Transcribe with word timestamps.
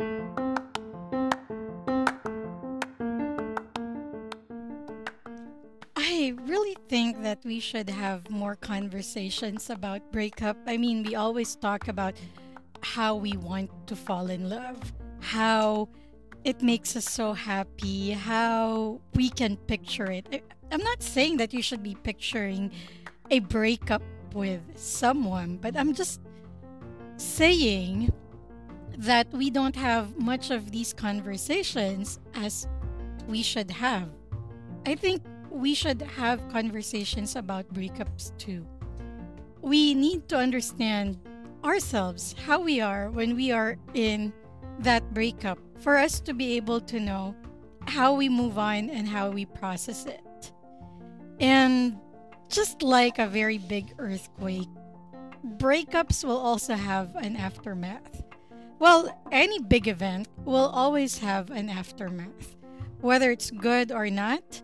I 0.00 0.06
really 6.46 6.76
think 6.88 7.22
that 7.22 7.40
we 7.44 7.58
should 7.58 7.90
have 7.90 8.30
more 8.30 8.54
conversations 8.54 9.70
about 9.70 10.12
breakup. 10.12 10.56
I 10.68 10.76
mean, 10.76 11.02
we 11.02 11.16
always 11.16 11.56
talk 11.56 11.88
about 11.88 12.14
how 12.80 13.16
we 13.16 13.36
want 13.36 13.70
to 13.88 13.96
fall 13.96 14.28
in 14.28 14.48
love, 14.48 14.92
how 15.18 15.88
it 16.44 16.62
makes 16.62 16.94
us 16.94 17.04
so 17.04 17.32
happy, 17.32 18.12
how 18.12 19.00
we 19.14 19.30
can 19.30 19.56
picture 19.56 20.12
it. 20.12 20.44
I'm 20.70 20.84
not 20.84 21.02
saying 21.02 21.38
that 21.38 21.52
you 21.52 21.60
should 21.60 21.82
be 21.82 21.96
picturing 21.96 22.70
a 23.32 23.40
breakup 23.40 24.02
with 24.32 24.62
someone, 24.76 25.56
but 25.56 25.76
I'm 25.76 25.92
just 25.92 26.20
saying 27.16 28.12
that 28.98 29.32
we 29.32 29.48
don't 29.48 29.76
have 29.76 30.18
much 30.18 30.50
of 30.50 30.72
these 30.72 30.92
conversations 30.92 32.18
as 32.34 32.66
we 33.28 33.42
should 33.42 33.70
have. 33.70 34.08
I 34.86 34.96
think 34.96 35.22
we 35.50 35.72
should 35.72 36.02
have 36.02 36.46
conversations 36.48 37.36
about 37.36 37.72
breakups 37.72 38.36
too. 38.38 38.66
We 39.62 39.94
need 39.94 40.28
to 40.28 40.36
understand 40.36 41.18
ourselves, 41.64 42.34
how 42.44 42.60
we 42.60 42.80
are 42.80 43.10
when 43.10 43.36
we 43.36 43.52
are 43.52 43.76
in 43.94 44.32
that 44.80 45.14
breakup, 45.14 45.58
for 45.78 45.96
us 45.96 46.20
to 46.20 46.34
be 46.34 46.56
able 46.56 46.80
to 46.80 46.98
know 46.98 47.36
how 47.86 48.14
we 48.14 48.28
move 48.28 48.58
on 48.58 48.90
and 48.90 49.06
how 49.06 49.30
we 49.30 49.46
process 49.46 50.06
it. 50.06 50.52
And 51.38 51.98
just 52.48 52.82
like 52.82 53.18
a 53.18 53.28
very 53.28 53.58
big 53.58 53.94
earthquake, 53.98 54.68
breakups 55.56 56.24
will 56.24 56.38
also 56.38 56.74
have 56.74 57.14
an 57.16 57.36
aftermath. 57.36 58.24
Well, 58.78 59.10
any 59.32 59.58
big 59.58 59.88
event 59.88 60.28
will 60.44 60.68
always 60.68 61.18
have 61.18 61.50
an 61.50 61.68
aftermath. 61.68 62.54
Whether 63.00 63.32
it's 63.32 63.50
good 63.50 63.90
or 63.90 64.08
not, 64.08 64.62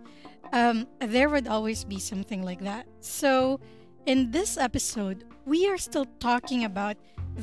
um, 0.52 0.86
there 1.00 1.28
would 1.28 1.48
always 1.48 1.82
be 1.84 1.98
something 1.98 2.42
like 2.42 2.62
that. 2.62 2.86
So, 3.00 3.60
in 4.06 4.30
this 4.30 4.56
episode, 4.56 5.24
we 5.46 5.66
are 5.68 5.78
still 5.78 6.06
talking 6.20 6.64
about 6.64 6.96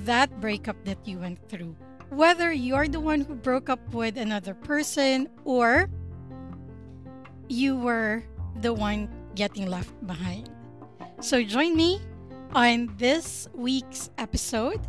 that 0.06 0.40
breakup 0.40 0.78
that 0.86 1.06
you 1.06 1.20
went 1.20 1.50
through. 1.50 1.76
Whether 2.10 2.54
you're 2.54 2.88
the 2.88 3.00
one 3.00 3.22
who 3.22 3.36
broke 3.36 3.70
up 3.70 3.94
with 3.94 4.18
another 4.18 4.54
person 4.54 5.28
or 5.44 5.90
you 7.50 7.76
were 7.76 8.24
the 8.62 8.74
one 8.74 9.10
getting 9.36 9.68
left 9.68 9.92
behind. 10.08 10.50
So, 11.20 11.44
join 11.44 11.76
me 11.76 12.00
on 12.54 12.94
this 12.98 13.50
week's 13.54 14.10
episode, 14.18 14.80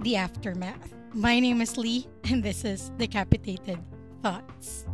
The 0.00 0.16
Aftermath. 0.16 0.99
My 1.12 1.40
name 1.40 1.60
is 1.60 1.76
Lee, 1.76 2.06
and 2.24 2.40
this 2.40 2.64
is 2.64 2.92
Decapitated 2.96 3.78
Thoughts. 4.22 4.86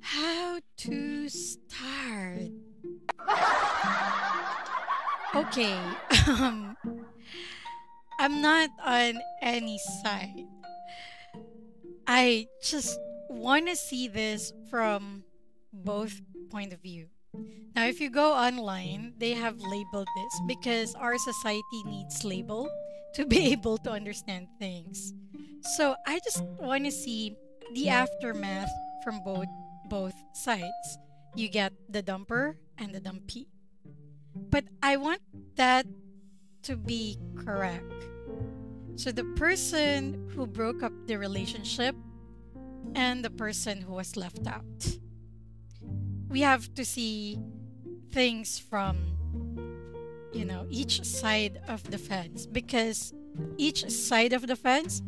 How 0.00 0.60
to 0.76 1.28
start? 1.30 2.52
Okay, 5.34 5.78
um, 6.28 6.76
I'm 8.20 8.42
not 8.42 8.68
on 8.84 9.14
any 9.40 9.78
side. 10.02 10.44
I 12.06 12.46
just 12.62 12.98
want 13.30 13.68
to 13.68 13.76
see 13.76 14.06
this 14.06 14.52
from 14.70 15.24
both 15.84 16.20
point 16.50 16.72
of 16.72 16.80
view. 16.82 17.08
Now, 17.74 17.84
if 17.84 18.00
you 18.00 18.08
go 18.08 18.32
online, 18.32 19.12
they 19.18 19.32
have 19.32 19.60
labeled 19.60 20.08
this 20.16 20.40
because 20.46 20.94
our 20.94 21.18
society 21.18 21.82
needs 21.84 22.24
label 22.24 22.70
to 23.14 23.26
be 23.26 23.52
able 23.52 23.78
to 23.78 23.90
understand 23.90 24.48
things. 24.58 25.12
So 25.76 25.96
I 26.06 26.20
just 26.24 26.42
want 26.60 26.84
to 26.84 26.90
see 26.90 27.36
the 27.74 27.88
aftermath 27.90 28.70
from 29.04 29.20
both 29.24 29.48
both 29.88 30.14
sides. 30.32 30.98
You 31.34 31.48
get 31.48 31.72
the 31.88 32.02
dumper 32.02 32.56
and 32.78 32.94
the 32.94 33.00
dumpy. 33.00 33.48
But 34.34 34.64
I 34.82 34.96
want 34.96 35.20
that 35.56 35.86
to 36.64 36.76
be 36.76 37.18
correct. 37.36 37.92
So 38.96 39.12
the 39.12 39.24
person 39.36 40.30
who 40.34 40.46
broke 40.46 40.82
up 40.82 40.92
the 41.06 41.16
relationship 41.16 41.94
and 42.94 43.24
the 43.24 43.30
person 43.30 43.80
who 43.80 43.92
was 43.92 44.16
left 44.16 44.46
out. 44.46 44.98
We 46.28 46.40
have 46.40 46.74
to 46.74 46.84
see 46.84 47.38
things 48.12 48.58
from 48.58 48.96
you 50.32 50.44
know 50.44 50.66
each 50.70 51.04
side 51.04 51.60
of 51.68 51.82
the 51.90 51.98
fence 51.98 52.46
because 52.46 53.14
each 53.56 53.88
side 53.90 54.32
of 54.32 54.46
the 54.46 54.56
fence 54.56 55.02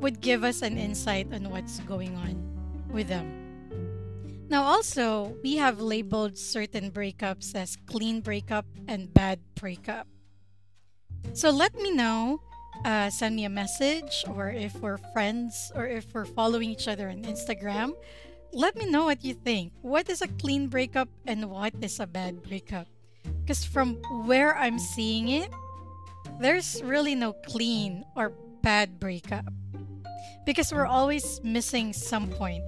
would 0.00 0.20
give 0.20 0.44
us 0.44 0.62
an 0.62 0.76
insight 0.76 1.32
on 1.32 1.50
what's 1.50 1.80
going 1.80 2.16
on 2.16 2.36
with 2.90 3.08
them. 3.08 3.46
Now, 4.48 4.62
also, 4.62 5.34
we 5.42 5.56
have 5.56 5.80
labeled 5.80 6.38
certain 6.38 6.90
breakups 6.90 7.54
as 7.54 7.76
clean 7.86 8.20
breakup 8.20 8.64
and 8.86 9.12
bad 9.12 9.40
breakup. 9.56 10.06
So 11.32 11.50
let 11.50 11.74
me 11.74 11.90
know. 11.90 12.40
Uh, 12.84 13.10
send 13.10 13.34
me 13.34 13.44
a 13.44 13.50
message, 13.50 14.24
or 14.28 14.50
if 14.50 14.76
we're 14.76 14.98
friends, 15.12 15.72
or 15.74 15.86
if 15.86 16.14
we're 16.14 16.26
following 16.26 16.70
each 16.70 16.86
other 16.86 17.08
on 17.08 17.24
Instagram. 17.24 17.94
Let 18.52 18.76
me 18.76 18.86
know 18.86 19.04
what 19.04 19.24
you 19.24 19.34
think. 19.34 19.72
What 19.82 20.08
is 20.08 20.22
a 20.22 20.28
clean 20.28 20.68
breakup 20.68 21.08
and 21.26 21.50
what 21.50 21.74
is 21.80 22.00
a 22.00 22.06
bad 22.06 22.42
breakup? 22.42 22.86
Because 23.42 23.64
from 23.64 23.96
where 24.26 24.56
I'm 24.56 24.78
seeing 24.78 25.28
it, 25.28 25.50
there's 26.40 26.82
really 26.82 27.14
no 27.14 27.32
clean 27.32 28.04
or 28.16 28.32
bad 28.62 28.98
breakup. 28.98 29.46
Because 30.44 30.72
we're 30.72 30.86
always 30.86 31.40
missing 31.42 31.92
some 31.92 32.28
point. 32.28 32.62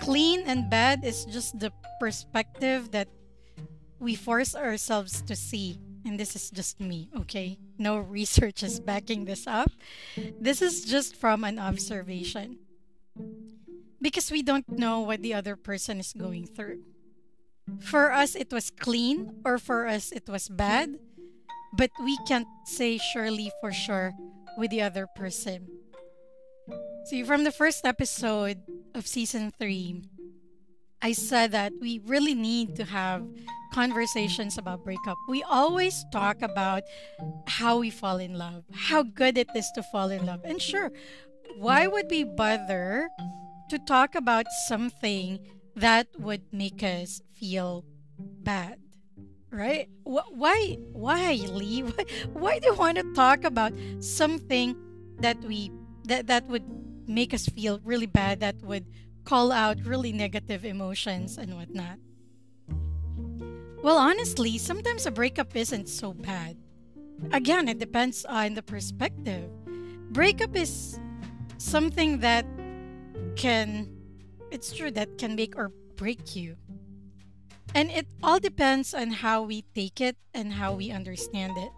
Clean 0.00 0.42
and 0.46 0.70
bad 0.70 1.04
is 1.04 1.24
just 1.26 1.58
the 1.58 1.72
perspective 2.00 2.90
that 2.92 3.08
we 3.98 4.14
force 4.14 4.54
ourselves 4.54 5.22
to 5.22 5.36
see. 5.36 5.78
And 6.04 6.18
this 6.18 6.36
is 6.36 6.50
just 6.50 6.80
me, 6.80 7.10
okay? 7.20 7.58
No 7.78 7.98
research 8.16 8.62
is 8.62 8.80
backing 8.80 9.24
this 9.24 9.46
up. 9.46 9.70
This 10.40 10.62
is 10.62 10.84
just 10.84 11.16
from 11.16 11.44
an 11.44 11.58
observation. 11.58 12.58
Because 14.00 14.30
we 14.30 14.42
don't 14.42 14.68
know 14.68 15.00
what 15.00 15.22
the 15.22 15.34
other 15.34 15.56
person 15.56 15.98
is 15.98 16.12
going 16.12 16.46
through. 16.46 16.82
For 17.80 18.12
us, 18.12 18.34
it 18.34 18.52
was 18.52 18.70
clean, 18.70 19.42
or 19.44 19.58
for 19.58 19.86
us, 19.86 20.12
it 20.12 20.28
was 20.28 20.48
bad. 20.48 20.98
But 21.76 21.90
we 22.00 22.16
can't 22.26 22.48
say 22.64 22.98
surely 22.98 23.50
for 23.60 23.72
sure 23.72 24.14
with 24.56 24.70
the 24.70 24.82
other 24.82 25.06
person. 25.16 25.68
See, 27.04 27.22
from 27.22 27.44
the 27.44 27.52
first 27.52 27.84
episode 27.84 28.58
of 28.94 29.06
season 29.06 29.52
three, 29.58 30.02
I 31.00 31.12
said 31.12 31.52
that 31.52 31.72
we 31.80 32.00
really 32.04 32.34
need 32.34 32.76
to 32.76 32.84
have 32.84 33.24
conversations 33.72 34.58
about 34.58 34.84
breakup. 34.84 35.16
We 35.28 35.42
always 35.42 36.04
talk 36.12 36.42
about 36.42 36.82
how 37.46 37.78
we 37.78 37.90
fall 37.90 38.18
in 38.18 38.34
love, 38.34 38.64
how 38.72 39.02
good 39.02 39.38
it 39.38 39.48
is 39.54 39.70
to 39.74 39.82
fall 39.82 40.10
in 40.10 40.26
love. 40.26 40.40
And 40.44 40.60
sure, 40.60 40.90
why 41.56 41.86
would 41.86 42.10
we 42.10 42.24
bother 42.24 43.08
to 43.70 43.78
talk 43.78 44.14
about 44.14 44.46
something 44.66 45.38
that 45.76 46.08
would 46.18 46.42
make 46.52 46.82
us 46.82 47.20
feel 47.34 47.84
bad? 48.18 48.78
Right? 49.50 49.88
Why, 50.04 50.76
why, 50.92 51.40
Lee? 51.48 51.80
Why, 52.32 52.58
do 52.58 52.66
you 52.68 52.74
want 52.74 52.98
to 52.98 53.14
talk 53.14 53.44
about 53.44 53.72
something 54.00 54.76
that 55.20 55.40
we 55.40 55.72
that 56.04 56.26
that 56.26 56.46
would 56.48 56.64
make 57.08 57.32
us 57.32 57.46
feel 57.46 57.80
really 57.82 58.06
bad? 58.06 58.40
That 58.40 58.60
would 58.62 58.84
call 59.24 59.50
out 59.50 59.80
really 59.86 60.12
negative 60.12 60.66
emotions 60.66 61.38
and 61.38 61.56
whatnot. 61.56 61.96
Well, 63.82 63.96
honestly, 63.96 64.58
sometimes 64.58 65.06
a 65.06 65.10
breakup 65.10 65.56
isn't 65.56 65.88
so 65.88 66.12
bad. 66.12 66.56
Again, 67.32 67.68
it 67.68 67.78
depends 67.78 68.24
on 68.24 68.54
the 68.54 68.62
perspective. 68.62 69.48
Breakup 70.10 70.56
is 70.56 70.98
something 71.58 72.18
that 72.20 72.44
can, 73.38 73.88
it's 74.50 74.72
true, 74.72 74.90
that 74.90 75.16
can 75.16 75.34
make 75.34 75.56
or 75.56 75.70
break 75.96 76.36
you. 76.36 76.56
And 77.74 77.90
it 77.90 78.06
all 78.22 78.40
depends 78.40 78.92
on 78.92 79.10
how 79.10 79.42
we 79.42 79.62
take 79.74 80.00
it 80.00 80.16
and 80.34 80.52
how 80.52 80.74
we 80.74 80.90
understand 80.90 81.56
it. 81.56 81.70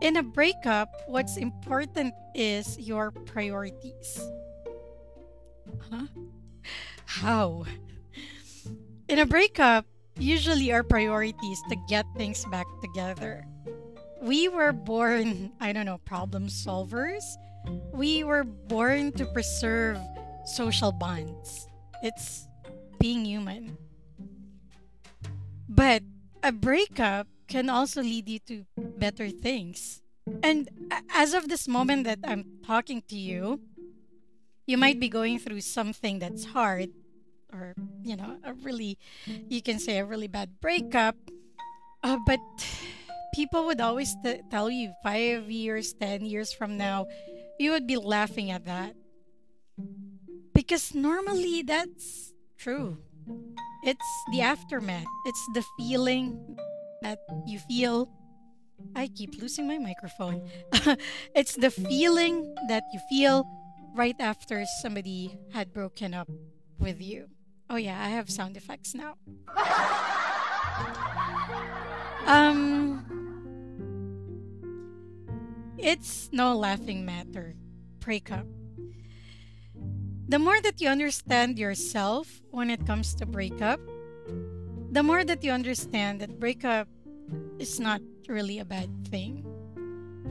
In 0.00 0.16
a 0.16 0.22
breakup, 0.22 0.88
what's 1.08 1.36
important 1.36 2.14
is 2.34 2.78
your 2.78 3.10
priorities. 3.10 4.20
Huh? 5.90 6.06
How? 7.06 7.64
In 9.08 9.18
a 9.18 9.26
breakup, 9.26 9.86
usually 10.18 10.70
our 10.72 10.82
priority 10.82 11.46
is 11.46 11.62
to 11.70 11.76
get 11.88 12.04
things 12.16 12.44
back 12.46 12.66
together. 12.82 13.44
We 14.20 14.48
were 14.48 14.72
born, 14.72 15.52
I 15.60 15.72
don't 15.72 15.86
know, 15.86 15.98
problem 16.04 16.48
solvers. 16.48 17.24
We 17.92 18.22
were 18.22 18.44
born 18.44 19.12
to 19.12 19.24
preserve 19.26 19.98
social 20.46 20.92
bonds. 20.92 21.68
It's 22.02 22.48
being 22.98 23.24
human. 23.24 23.76
But 25.68 26.02
a 26.42 26.52
breakup 26.52 27.26
can 27.48 27.68
also 27.68 28.02
lead 28.02 28.28
you 28.28 28.38
to 28.46 28.64
better 28.76 29.30
things. 29.30 30.02
And 30.42 30.68
as 31.14 31.34
of 31.34 31.48
this 31.48 31.68
moment 31.68 32.04
that 32.04 32.20
I'm 32.24 32.44
talking 32.66 33.02
to 33.08 33.16
you, 33.16 33.60
you 34.66 34.76
might 34.78 34.98
be 34.98 35.08
going 35.08 35.38
through 35.38 35.60
something 35.60 36.18
that's 36.18 36.44
hard 36.44 36.90
or, 37.52 37.74
you 38.02 38.16
know, 38.16 38.38
a 38.42 38.52
really, 38.54 38.98
you 39.48 39.62
can 39.62 39.78
say 39.78 39.98
a 39.98 40.04
really 40.04 40.26
bad 40.26 40.60
breakup. 40.60 41.16
Uh, 42.02 42.18
but 42.26 42.40
people 43.34 43.66
would 43.66 43.80
always 43.80 44.14
t- 44.24 44.40
tell 44.50 44.70
you 44.70 44.92
five 45.02 45.50
years, 45.50 45.94
10 45.94 46.24
years 46.24 46.52
from 46.52 46.76
now, 46.76 47.06
you 47.58 47.70
would 47.70 47.86
be 47.86 47.96
laughing 47.96 48.50
at 48.50 48.64
that. 48.64 48.94
Because 50.66 50.96
normally 50.96 51.62
that's 51.62 52.34
true. 52.58 52.98
It's 53.84 54.24
the 54.32 54.40
aftermath, 54.40 55.06
it's 55.24 55.46
the 55.54 55.62
feeling 55.78 56.58
that 57.02 57.20
you 57.46 57.60
feel. 57.60 58.10
I 58.96 59.06
keep 59.06 59.40
losing 59.40 59.68
my 59.68 59.78
microphone. 59.78 60.42
it's 61.36 61.54
the 61.54 61.70
feeling 61.70 62.52
that 62.68 62.82
you 62.92 62.98
feel 63.08 63.46
right 63.94 64.16
after 64.18 64.64
somebody 64.82 65.38
had 65.52 65.72
broken 65.72 66.12
up 66.12 66.28
with 66.80 67.00
you. 67.00 67.28
Oh, 67.70 67.76
yeah, 67.76 68.04
I 68.04 68.08
have 68.08 68.28
sound 68.28 68.56
effects 68.56 68.92
now. 68.92 69.14
um, 72.26 73.06
it's 75.78 76.28
no 76.32 76.56
laughing 76.56 77.06
matter. 77.06 77.54
Breakup. 78.00 78.46
The 80.28 80.38
more 80.38 80.60
that 80.60 80.80
you 80.80 80.88
understand 80.88 81.58
yourself 81.58 82.42
when 82.50 82.68
it 82.68 82.84
comes 82.84 83.14
to 83.16 83.26
breakup, 83.26 83.78
the 84.90 85.02
more 85.02 85.22
that 85.22 85.44
you 85.44 85.52
understand 85.52 86.20
that 86.20 86.40
breakup 86.40 86.88
is 87.58 87.78
not 87.78 88.00
really 88.28 88.58
a 88.58 88.64
bad 88.64 88.90
thing. 89.06 89.46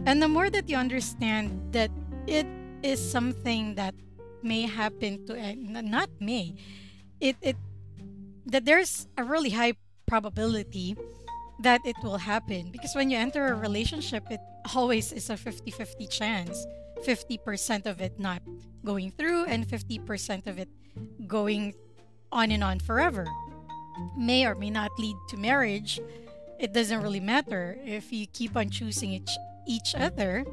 And 0.05 0.21
the 0.21 0.27
more 0.27 0.49
that 0.49 0.69
you 0.69 0.75
understand 0.75 1.71
that 1.71 1.91
it 2.27 2.45
is 2.83 2.99
something 2.99 3.75
that 3.75 3.95
may 4.43 4.61
happen 4.67 5.25
to 5.25 5.33
uh, 5.33 5.55
not 5.57 6.09
may 6.19 6.53
it 7.19 7.35
it 7.41 7.57
that 8.45 8.63
there's 8.63 9.07
a 9.17 9.23
really 9.23 9.49
high 9.49 9.73
probability 10.05 10.95
that 11.59 11.81
it 11.83 11.95
will 12.03 12.21
happen 12.21 12.69
because 12.69 12.93
when 12.93 13.09
you 13.09 13.17
enter 13.17 13.47
a 13.47 13.55
relationship 13.55 14.21
it 14.29 14.39
always 14.75 15.11
is 15.11 15.31
a 15.31 15.33
50-50 15.33 16.09
chance 16.09 16.67
50% 17.05 17.85
of 17.85 18.01
it 18.01 18.19
not 18.19 18.41
going 18.83 19.11
through 19.11 19.45
and 19.45 19.67
50% 19.67 20.47
of 20.47 20.59
it 20.59 20.69
going 21.27 21.73
on 22.31 22.51
and 22.51 22.63
on 22.63 22.79
forever 22.79 23.25
may 24.17 24.45
or 24.45 24.55
may 24.55 24.69
not 24.69 24.91
lead 24.97 25.15
to 25.29 25.37
marriage 25.37 25.99
it 26.59 26.73
doesn't 26.73 27.01
really 27.01 27.19
matter 27.19 27.77
if 27.85 28.11
you 28.11 28.25
keep 28.27 28.55
on 28.57 28.69
choosing 28.69 29.11
each 29.11 29.31
each 29.67 29.95
other 29.95 30.45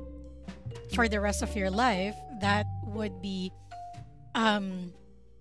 for 0.95 1.09
the 1.09 1.21
rest 1.21 1.43
of 1.43 1.55
your 1.57 1.71
life 1.71 2.17
that 2.41 2.67
would 2.85 3.21
be 3.23 3.53
um 4.35 4.93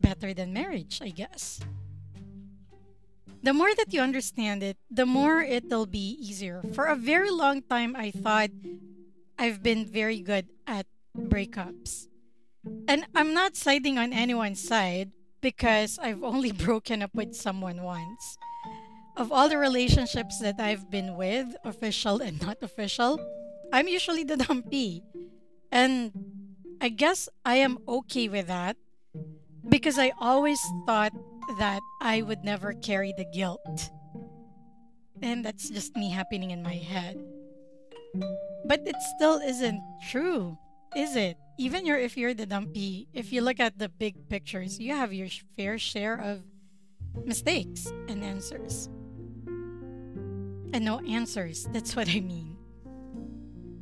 better 0.01 0.33
than 0.33 0.51
marriage, 0.51 0.99
I 1.01 1.09
guess. 1.09 1.61
The 3.43 3.53
more 3.53 3.73
that 3.73 3.93
you 3.93 4.01
understand 4.01 4.61
it, 4.61 4.77
the 4.89 5.05
more 5.05 5.41
it'll 5.41 5.85
be 5.85 6.17
easier. 6.19 6.61
For 6.73 6.85
a 6.85 6.95
very 6.95 7.31
long 7.31 7.61
time, 7.61 7.95
I 7.95 8.11
thought 8.11 8.49
I've 9.37 9.63
been 9.63 9.85
very 9.85 10.19
good 10.19 10.45
breakups. 11.31 12.07
And 12.87 13.07
I'm 13.15 13.33
not 13.33 13.55
siding 13.55 13.97
on 13.97 14.11
anyone's 14.11 14.61
side 14.61 15.11
because 15.41 15.97
I've 15.97 16.23
only 16.23 16.51
broken 16.67 17.01
up 17.01 17.15
with 17.15 17.33
someone 17.33 17.81
once. 17.81 18.37
Of 19.17 19.31
all 19.31 19.49
the 19.49 19.57
relationships 19.57 20.39
that 20.39 20.59
I've 20.59 20.89
been 20.91 21.15
with, 21.15 21.47
official 21.63 22.21
and 22.21 22.41
not 22.41 22.57
official, 22.61 23.19
I'm 23.73 23.87
usually 23.87 24.23
the 24.23 24.37
dumpy. 24.45 25.03
And 25.71 26.11
I 26.81 26.89
guess 26.89 27.29
I 27.45 27.55
am 27.55 27.79
okay 27.87 28.27
with 28.27 28.47
that 28.47 28.77
because 29.67 29.97
I 29.97 30.11
always 30.19 30.59
thought 30.85 31.13
that 31.59 31.81
I 32.01 32.21
would 32.21 32.43
never 32.43 32.73
carry 32.73 33.13
the 33.17 33.25
guilt. 33.25 33.89
And 35.21 35.45
that's 35.45 35.69
just 35.69 35.95
me 35.95 36.09
happening 36.09 36.51
in 36.51 36.63
my 36.63 36.75
head. 36.75 37.17
But 38.65 38.81
it 38.87 38.95
still 39.15 39.37
isn't 39.37 39.81
true, 40.09 40.57
is 40.95 41.15
it? 41.15 41.38
Even 41.57 41.85
your 41.85 41.97
if 41.97 42.17
you're 42.17 42.33
the 42.33 42.45
dumpy, 42.45 43.07
if 43.13 43.31
you 43.31 43.41
look 43.41 43.59
at 43.59 43.77
the 43.77 43.89
big 43.89 44.29
pictures, 44.29 44.79
you 44.79 44.95
have 44.95 45.13
your 45.13 45.27
fair 45.55 45.77
share 45.77 46.15
of 46.19 46.41
mistakes 47.25 47.91
and 48.07 48.23
answers. 48.23 48.89
And 50.73 50.85
no 50.85 50.99
answers, 50.99 51.67
that's 51.71 51.95
what 51.95 52.07
I 52.09 52.19
mean. 52.21 52.57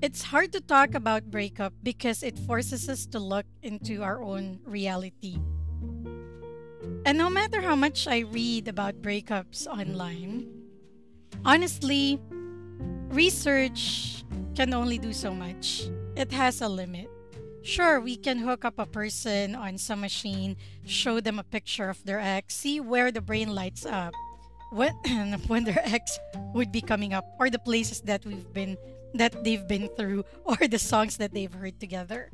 It's 0.01 0.23
hard 0.23 0.51
to 0.53 0.61
talk 0.61 0.95
about 0.95 1.29
breakup 1.29 1.73
because 1.83 2.23
it 2.23 2.39
forces 2.39 2.89
us 2.89 3.05
to 3.07 3.19
look 3.19 3.45
into 3.61 4.01
our 4.01 4.23
own 4.23 4.59
reality 4.65 5.39
and 7.05 7.17
no 7.17 7.29
matter 7.29 7.61
how 7.61 7.75
much 7.75 8.07
I 8.07 8.19
read 8.19 8.67
about 8.67 9.01
breakups 9.01 9.67
online, 9.67 10.47
honestly, 11.45 12.19
research 13.09 14.23
can 14.55 14.73
only 14.73 14.97
do 14.97 15.13
so 15.13 15.33
much. 15.33 15.89
It 16.19 16.33
has 16.33 16.59
a 16.59 16.67
limit. 16.67 17.09
Sure, 17.63 18.01
we 18.01 18.17
can 18.17 18.39
hook 18.39 18.65
up 18.65 18.77
a 18.77 18.85
person 18.85 19.55
on 19.55 19.77
some 19.77 20.01
machine, 20.01 20.57
show 20.85 21.21
them 21.21 21.39
a 21.39 21.47
picture 21.47 21.87
of 21.87 22.03
their 22.03 22.19
ex, 22.19 22.55
see 22.55 22.81
where 22.81 23.09
the 23.09 23.21
brain 23.21 23.55
lights 23.55 23.85
up 23.85 24.13
when 24.69 24.91
when 25.47 25.63
their 25.63 25.79
ex 25.79 26.19
would 26.53 26.73
be 26.73 26.81
coming 26.81 27.13
up 27.13 27.23
or 27.39 27.49
the 27.49 27.57
places 27.57 28.01
that 28.01 28.25
we've 28.25 28.51
been 28.51 28.75
that 29.13 29.45
they've 29.45 29.65
been 29.65 29.87
through 29.95 30.25
or 30.43 30.57
the 30.67 30.77
songs 30.77 31.15
that 31.23 31.33
they've 31.33 31.53
heard 31.53 31.79
together. 31.79 32.29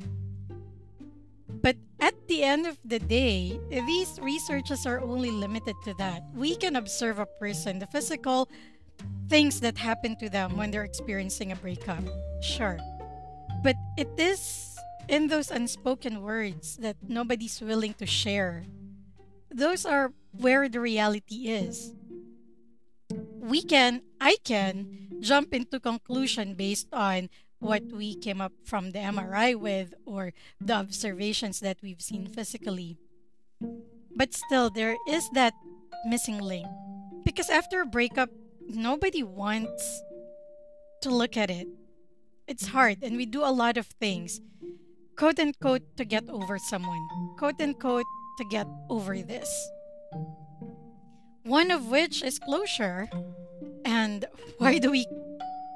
But 1.62 1.76
at 2.00 2.14
the 2.26 2.42
end 2.42 2.66
of 2.66 2.78
the 2.84 2.98
day, 2.98 3.60
these 3.70 4.18
researches 4.20 4.84
are 4.84 5.00
only 5.00 5.30
limited 5.30 5.76
to 5.84 5.94
that. 6.02 6.26
We 6.34 6.56
can 6.56 6.74
observe 6.74 7.20
a 7.20 7.26
person, 7.38 7.78
the 7.78 7.86
physical 7.86 8.50
things 9.28 9.60
that 9.60 9.78
happen 9.78 10.16
to 10.18 10.28
them 10.28 10.56
when 10.56 10.72
they're 10.72 10.82
experiencing 10.82 11.52
a 11.52 11.56
breakup. 11.56 12.02
Sure. 12.42 12.78
But 13.62 13.76
it 13.96 14.08
is 14.18 14.76
in 15.08 15.28
those 15.28 15.50
unspoken 15.50 16.22
words 16.22 16.76
that 16.78 16.96
nobody's 17.06 17.60
willing 17.60 17.94
to 17.94 18.06
share. 18.06 18.64
Those 19.50 19.86
are 19.86 20.12
where 20.32 20.68
the 20.68 20.80
reality 20.80 21.48
is. 21.48 21.94
We 23.38 23.62
can, 23.62 24.02
I 24.20 24.36
can, 24.44 25.08
jump 25.20 25.54
into 25.54 25.80
conclusion 25.80 26.54
based 26.54 26.88
on 26.92 27.30
what 27.58 27.82
we 27.84 28.14
came 28.14 28.40
up 28.40 28.52
from 28.64 28.92
the 28.92 28.98
MRI 28.98 29.56
with 29.56 29.94
or 30.04 30.32
the 30.60 30.74
observations 30.74 31.60
that 31.60 31.78
we've 31.82 32.02
seen 32.02 32.26
physically. 32.26 32.98
But 34.14 34.34
still, 34.34 34.70
there 34.70 34.96
is 35.08 35.28
that 35.30 35.54
missing 36.06 36.38
link. 36.38 36.66
Because 37.24 37.50
after 37.50 37.80
a 37.80 37.86
breakup, 37.86 38.30
nobody 38.68 39.22
wants 39.22 40.02
to 41.02 41.10
look 41.10 41.36
at 41.36 41.50
it. 41.50 41.68
It's 42.46 42.64
mm-hmm. 42.64 42.76
hard, 42.76 42.98
and 43.02 43.16
we 43.16 43.26
do 43.26 43.42
a 43.42 43.50
lot 43.50 43.76
of 43.76 43.86
things, 44.00 44.40
quote 45.16 45.38
unquote, 45.38 45.82
to 45.96 46.04
get 46.04 46.28
over 46.28 46.58
someone, 46.58 47.02
quote 47.38 47.60
unquote, 47.60 48.06
to 48.38 48.44
get 48.44 48.66
over 48.88 49.18
this. 49.22 49.50
One 51.42 51.70
of 51.70 51.86
which 51.90 52.22
is 52.22 52.38
closure. 52.38 53.08
And 53.84 54.24
why 54.58 54.78
do 54.78 54.90
we 54.90 55.06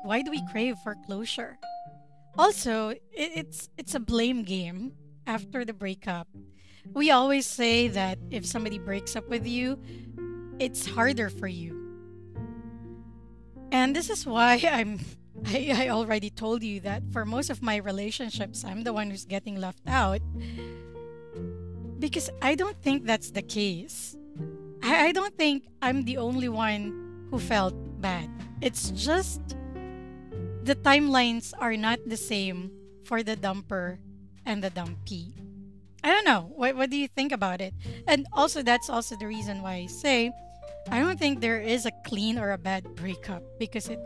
why 0.03 0.23
do 0.23 0.31
we 0.31 0.43
crave 0.50 0.77
for 0.83 0.97
closure? 1.07 1.59
Also, 2.39 2.95
it's 3.12 3.69
it's 3.77 3.95
a 3.95 4.00
blame 4.00 4.43
game 4.43 4.93
after 5.27 5.65
the 5.65 5.73
breakup. 5.73 6.29
We 6.93 7.11
always 7.11 7.47
say 7.47 7.89
that 7.89 8.19
if 8.31 8.47
somebody 8.47 8.79
breaks 8.79 9.15
up 9.15 9.29
with 9.29 9.47
you, 9.47 9.79
it's 10.59 10.87
harder 10.87 11.31
for 11.31 11.47
you. 11.47 11.77
And 13.73 13.95
this 13.95 14.11
is 14.11 14.27
why 14.27 14.62
I'm 14.71 15.00
I, 15.47 15.87
I 15.87 15.88
already 15.88 16.30
told 16.30 16.62
you 16.62 16.80
that 16.80 17.02
for 17.12 17.25
most 17.25 17.50
of 17.50 17.62
my 17.62 17.76
relationships, 17.76 18.64
I'm 18.64 18.85
the 18.85 18.92
one 18.92 19.11
who's 19.11 19.25
getting 19.25 19.56
left 19.56 19.82
out. 19.87 20.20
Because 21.99 22.30
I 22.42 22.54
don't 22.54 22.80
think 22.82 23.04
that's 23.04 23.30
the 23.30 23.42
case. 23.42 24.16
I, 24.82 25.09
I 25.09 25.12
don't 25.12 25.37
think 25.37 25.64
I'm 25.82 26.04
the 26.04 26.16
only 26.16 26.49
one 26.49 27.28
who 27.30 27.38
felt 27.38 27.75
bad. 28.00 28.28
It's 28.61 28.90
just 28.90 29.40
the 30.64 30.75
timelines 30.76 31.52
are 31.59 31.76
not 31.76 31.99
the 32.06 32.16
same 32.16 32.70
for 33.04 33.23
the 33.23 33.37
dumper 33.37 33.99
and 34.44 34.62
the 34.62 34.70
dumpy. 34.70 35.35
I 36.02 36.12
don't 36.12 36.25
know. 36.25 36.52
What, 36.54 36.76
what 36.76 36.90
do 36.90 36.97
you 36.97 37.09
think 37.09 37.32
about 37.32 37.61
it? 37.61 37.75
And 38.06 38.26
also, 38.32 38.62
that's 38.62 38.88
also 38.88 39.16
the 39.16 39.26
reason 39.26 39.61
why 39.62 39.85
I 39.85 39.87
say 39.87 40.32
I 40.90 41.00
don't 41.00 41.18
think 41.18 41.40
there 41.40 41.61
is 41.61 41.85
a 41.85 41.92
clean 42.06 42.38
or 42.38 42.52
a 42.52 42.59
bad 42.59 42.85
breakup 42.97 43.42
because 43.59 43.88
it 43.88 44.00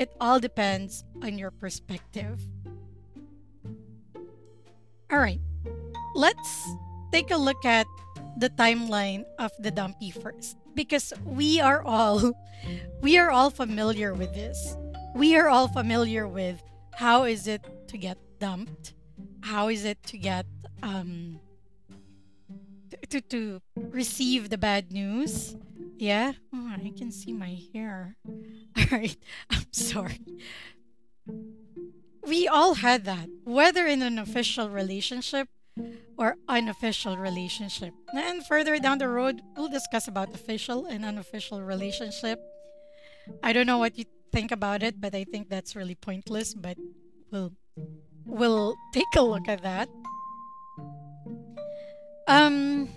it 0.00 0.16
all 0.18 0.40
depends 0.40 1.04
on 1.22 1.36
your 1.36 1.52
perspective. 1.52 2.40
All 5.12 5.20
right. 5.20 5.40
Let's 6.14 6.68
take 7.12 7.30
a 7.30 7.36
look 7.36 7.64
at 7.66 7.86
the 8.38 8.48
timeline 8.48 9.24
of 9.38 9.52
the 9.60 9.70
dumpy 9.70 10.10
first. 10.10 10.56
because 10.74 11.12
we 11.26 11.60
are 11.60 11.82
all 11.84 12.32
we 13.02 13.18
are 13.18 13.30
all 13.30 13.50
familiar 13.50 14.14
with 14.14 14.32
this. 14.32 14.76
We 15.14 15.36
are 15.36 15.48
all 15.48 15.68
familiar 15.68 16.26
with 16.26 16.62
how 16.94 17.24
is 17.24 17.46
it 17.46 17.60
to 17.88 17.98
get 17.98 18.16
dumped? 18.38 18.94
How 19.42 19.68
is 19.68 19.84
it 19.84 20.00
to 20.04 20.16
get 20.16 20.46
um 20.82 21.40
to 23.10 23.20
to 23.20 23.60
receive 23.76 24.48
the 24.48 24.56
bad 24.56 24.92
news? 24.92 25.56
Yeah. 25.98 26.32
Oh, 26.54 26.72
I 26.72 26.92
can 26.96 27.12
see 27.12 27.34
my 27.34 27.58
hair. 27.74 28.16
All 28.76 28.84
right. 28.90 29.16
I'm 29.50 29.66
sorry. 29.72 30.20
We 32.26 32.46
all 32.46 32.74
had 32.74 33.04
that, 33.06 33.28
whether 33.44 33.86
in 33.86 34.02
an 34.02 34.18
official 34.18 34.68
relationship 34.68 35.48
or 36.18 36.36
unofficial 36.48 37.16
relationship. 37.16 37.94
And 38.12 38.46
further 38.46 38.78
down 38.78 38.98
the 38.98 39.08
road, 39.08 39.40
we'll 39.56 39.68
discuss 39.70 40.06
about 40.06 40.34
official 40.34 40.86
and 40.86 41.04
unofficial 41.04 41.62
relationship. 41.62 42.38
I 43.42 43.52
don't 43.52 43.66
know 43.66 43.78
what 43.78 43.98
you 43.98 44.04
think 44.32 44.52
about 44.52 44.82
it, 44.82 45.00
but 45.00 45.14
I 45.14 45.24
think 45.24 45.48
that's 45.48 45.74
really 45.74 45.94
pointless, 45.94 46.54
but 46.54 46.76
we'll 47.30 47.52
we'll 48.26 48.76
take 48.92 49.12
a 49.16 49.22
look 49.22 49.48
at 49.48 49.62
that. 49.62 49.88
Um 52.28 52.88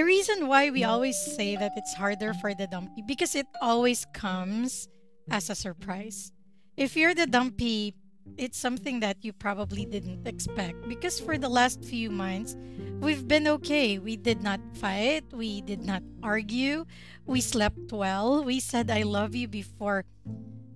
the 0.00 0.06
reason 0.06 0.48
why 0.48 0.70
we 0.70 0.80
mm-hmm. 0.80 0.90
always 0.90 1.20
say 1.20 1.56
that 1.56 1.72
it's 1.76 1.92
harder 1.92 2.32
for 2.32 2.54
the 2.54 2.66
dumpy 2.66 3.02
because 3.06 3.34
it 3.34 3.44
always 3.60 4.06
comes 4.14 4.88
as 5.30 5.50
a 5.50 5.54
surprise. 5.54 6.32
If 6.74 6.96
you're 6.96 7.12
the 7.12 7.26
dumpy, 7.26 7.92
it's 8.38 8.56
something 8.56 9.00
that 9.00 9.18
you 9.20 9.34
probably 9.34 9.84
didn't 9.84 10.26
expect 10.26 10.88
because 10.88 11.20
for 11.20 11.36
the 11.36 11.50
last 11.50 11.84
few 11.84 12.08
months 12.08 12.56
we've 13.00 13.28
been 13.28 13.46
okay. 13.60 13.98
We 13.98 14.16
did 14.16 14.40
not 14.42 14.60
fight, 14.72 15.24
we 15.34 15.60
did 15.60 15.84
not 15.84 16.02
argue, 16.22 16.86
we 17.26 17.42
slept 17.42 17.92
well, 17.92 18.42
we 18.42 18.58
said 18.58 18.90
I 18.90 19.02
love 19.02 19.34
you 19.34 19.48
before 19.48 20.06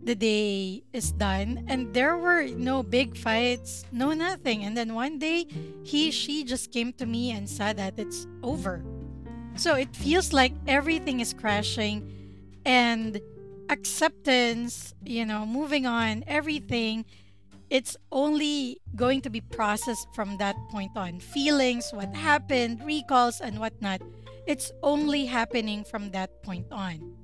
the 0.02 0.14
day 0.14 0.84
is 0.92 1.12
done 1.12 1.64
and 1.66 1.94
there 1.94 2.18
were 2.18 2.44
no 2.44 2.82
big 2.82 3.16
fights, 3.16 3.86
no 3.90 4.12
nothing. 4.12 4.64
And 4.64 4.76
then 4.76 4.92
one 4.92 5.18
day 5.18 5.48
he 5.82 6.10
she 6.10 6.44
just 6.44 6.70
came 6.72 6.92
to 7.00 7.06
me 7.06 7.30
and 7.30 7.48
said 7.48 7.78
that 7.78 7.96
it's 7.96 8.26
over. 8.42 8.84
So 9.56 9.74
it 9.74 9.94
feels 9.94 10.32
like 10.32 10.52
everything 10.66 11.20
is 11.20 11.32
crashing 11.32 12.10
and 12.64 13.20
acceptance, 13.70 14.94
you 15.04 15.24
know, 15.24 15.46
moving 15.46 15.86
on, 15.86 16.24
everything 16.26 17.04
it's 17.70 17.96
only 18.12 18.80
going 18.94 19.20
to 19.22 19.30
be 19.30 19.40
processed 19.40 20.06
from 20.14 20.38
that 20.38 20.54
point 20.70 20.92
on. 20.96 21.18
Feelings, 21.18 21.90
what 21.92 22.14
happened, 22.14 22.84
recalls, 22.84 23.40
and 23.40 23.58
whatnot. 23.58 24.00
It's 24.46 24.70
only 24.82 25.26
happening 25.26 25.82
from 25.82 26.10
that 26.12 26.42
point 26.42 26.66
on. 26.70 27.16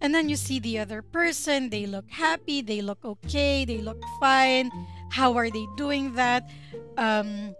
And 0.00 0.14
then 0.14 0.28
you 0.28 0.36
see 0.36 0.58
the 0.58 0.78
other 0.78 1.00
person, 1.00 1.70
they 1.70 1.86
look 1.86 2.10
happy, 2.10 2.60
they 2.60 2.82
look 2.82 3.04
okay, 3.04 3.64
they 3.64 3.78
look 3.78 4.02
fine. 4.20 4.70
How 5.10 5.34
are 5.36 5.48
they 5.48 5.64
doing 5.76 6.12
that? 6.14 6.50
Um, 6.98 7.54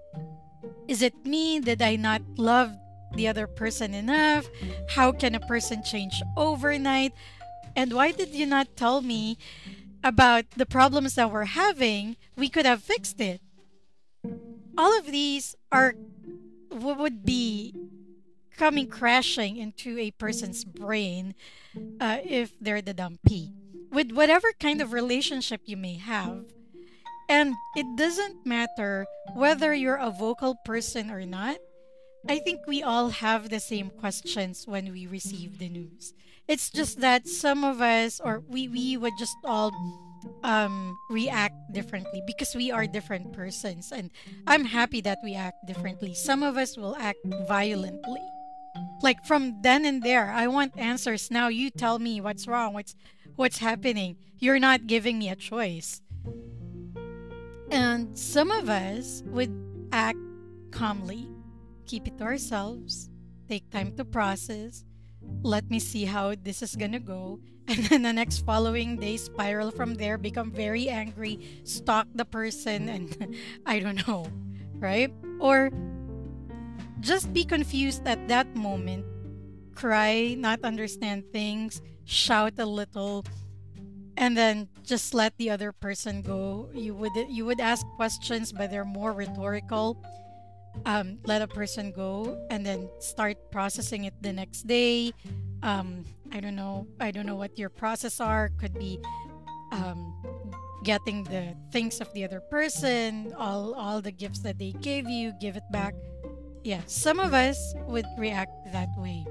is 0.88 1.00
it 1.00 1.14
me? 1.24 1.60
Did 1.60 1.80
I 1.80 1.96
not 1.96 2.20
love 2.36 2.76
the 3.16 3.28
other 3.28 3.46
person 3.46 3.94
enough? 3.94 4.48
How 4.90 5.12
can 5.12 5.34
a 5.34 5.40
person 5.40 5.82
change 5.82 6.22
overnight? 6.36 7.12
And 7.74 7.92
why 7.92 8.12
did 8.12 8.30
you 8.30 8.46
not 8.46 8.76
tell 8.76 9.00
me 9.00 9.36
about 10.06 10.44
the 10.56 10.66
problems 10.66 11.16
that 11.16 11.32
we're 11.32 11.44
having, 11.44 12.16
we 12.36 12.48
could 12.48 12.64
have 12.64 12.80
fixed 12.80 13.20
it. 13.20 13.40
All 14.78 14.96
of 14.96 15.06
these 15.06 15.56
are 15.72 15.94
what 16.70 16.98
would 16.98 17.24
be 17.24 17.74
coming 18.56 18.88
crashing 18.88 19.56
into 19.56 19.98
a 19.98 20.12
person's 20.12 20.64
brain 20.64 21.34
uh, 22.00 22.18
if 22.24 22.52
they're 22.60 22.82
the 22.82 22.94
dumpy 22.94 23.52
with 23.90 24.12
whatever 24.12 24.52
kind 24.60 24.80
of 24.80 24.92
relationship 24.92 25.60
you 25.64 25.76
may 25.76 25.96
have. 25.96 26.44
And 27.28 27.54
it 27.74 27.86
doesn't 27.96 28.46
matter 28.46 29.06
whether 29.34 29.74
you're 29.74 29.96
a 29.96 30.10
vocal 30.10 30.54
person 30.64 31.10
or 31.10 31.26
not. 31.26 31.56
I 32.28 32.38
think 32.38 32.66
we 32.66 32.82
all 32.82 33.10
have 33.10 33.50
the 33.50 33.60
same 33.60 33.90
questions 33.90 34.66
when 34.66 34.92
we 34.92 35.06
receive 35.06 35.58
the 35.58 35.68
news. 35.68 36.12
It's 36.48 36.70
just 36.70 37.00
that 37.00 37.28
some 37.28 37.64
of 37.64 37.80
us, 37.80 38.20
or 38.22 38.42
we, 38.48 38.68
we 38.68 38.96
would 38.96 39.12
just 39.18 39.36
all 39.44 39.72
um, 40.42 40.96
react 41.08 41.54
differently 41.72 42.22
because 42.26 42.54
we 42.54 42.70
are 42.70 42.86
different 42.86 43.32
persons. 43.32 43.92
And 43.92 44.10
I'm 44.46 44.64
happy 44.64 45.00
that 45.02 45.18
we 45.22 45.34
act 45.34 45.66
differently. 45.66 46.14
Some 46.14 46.42
of 46.42 46.56
us 46.56 46.76
will 46.76 46.96
act 46.96 47.18
violently. 47.46 48.22
Like 49.02 49.24
from 49.24 49.60
then 49.62 49.84
and 49.84 50.02
there, 50.02 50.30
I 50.30 50.46
want 50.48 50.78
answers 50.78 51.30
now. 51.30 51.48
You 51.48 51.70
tell 51.70 51.98
me 51.98 52.20
what's 52.20 52.46
wrong, 52.46 52.74
what's 52.74 52.94
what's 53.36 53.58
happening. 53.58 54.16
You're 54.38 54.58
not 54.58 54.86
giving 54.86 55.18
me 55.18 55.28
a 55.28 55.36
choice. 55.36 56.00
And 57.70 58.16
some 58.18 58.50
of 58.50 58.68
us 58.68 59.22
would 59.26 59.52
act 59.92 60.18
calmly, 60.70 61.28
keep 61.86 62.06
it 62.06 62.18
to 62.18 62.24
ourselves, 62.24 63.10
take 63.48 63.70
time 63.70 63.94
to 63.96 64.04
process, 64.04 64.84
let 65.42 65.70
me 65.70 65.78
see 65.78 66.04
how 66.04 66.34
this 66.34 66.62
is 66.62 66.76
gonna 66.76 67.00
go. 67.00 67.40
And 67.68 67.82
then 67.90 68.02
the 68.02 68.12
next 68.12 68.46
following 68.46 68.94
day 68.94 69.16
spiral 69.16 69.72
from 69.72 69.94
there 69.98 70.18
become 70.18 70.52
very 70.52 70.88
angry 70.88 71.62
stalk 71.64 72.06
the 72.14 72.24
person 72.24 72.86
and 72.88 73.34
i 73.66 73.80
don't 73.82 74.06
know 74.06 74.30
right? 74.78 75.12
Or 75.40 75.70
just 77.00 77.32
be 77.32 77.44
confused 77.44 78.06
at 78.06 78.28
that 78.28 78.54
moment 78.56 79.04
cry 79.74 80.34
not 80.38 80.58
understand 80.64 81.22
things 81.30 81.82
shout 82.04 82.54
a 82.56 82.64
little 82.64 83.22
and 84.16 84.34
then 84.34 84.66
just 84.82 85.12
let 85.12 85.36
the 85.36 85.50
other 85.50 85.72
person 85.72 86.22
go. 86.22 86.70
You 86.72 86.94
would 86.94 87.12
you 87.28 87.44
would 87.44 87.60
ask 87.60 87.86
questions 87.96 88.52
but 88.52 88.70
they're 88.70 88.88
more 88.88 89.12
rhetorical 89.12 90.00
um, 90.84 91.18
let 91.24 91.42
a 91.42 91.48
person 91.48 91.92
go 91.92 92.36
and 92.50 92.64
then 92.64 92.88
start 92.98 93.36
processing 93.50 94.04
it 94.04 94.14
the 94.20 94.32
next 94.32 94.66
day. 94.66 95.12
Um, 95.62 96.04
I 96.32 96.40
don't 96.40 96.56
know. 96.56 96.86
I 97.00 97.10
don't 97.10 97.26
know 97.26 97.36
what 97.36 97.58
your 97.58 97.70
process 97.70 98.20
are. 98.20 98.50
Could 98.58 98.78
be 98.78 98.98
um, 99.72 100.14
getting 100.84 101.24
the 101.24 101.56
things 101.72 102.00
of 102.00 102.12
the 102.12 102.24
other 102.24 102.40
person, 102.40 103.34
all 103.36 103.74
all 103.74 104.00
the 104.00 104.12
gifts 104.12 104.40
that 104.40 104.58
they 104.58 104.72
gave 104.72 105.08
you, 105.08 105.32
give 105.40 105.56
it 105.56 105.66
back. 105.70 105.94
Yeah, 106.62 106.82
some 106.86 107.20
of 107.20 107.32
us 107.32 107.58
would 107.86 108.06
react 108.18 108.52
that 108.72 108.88
way. 108.98 109.26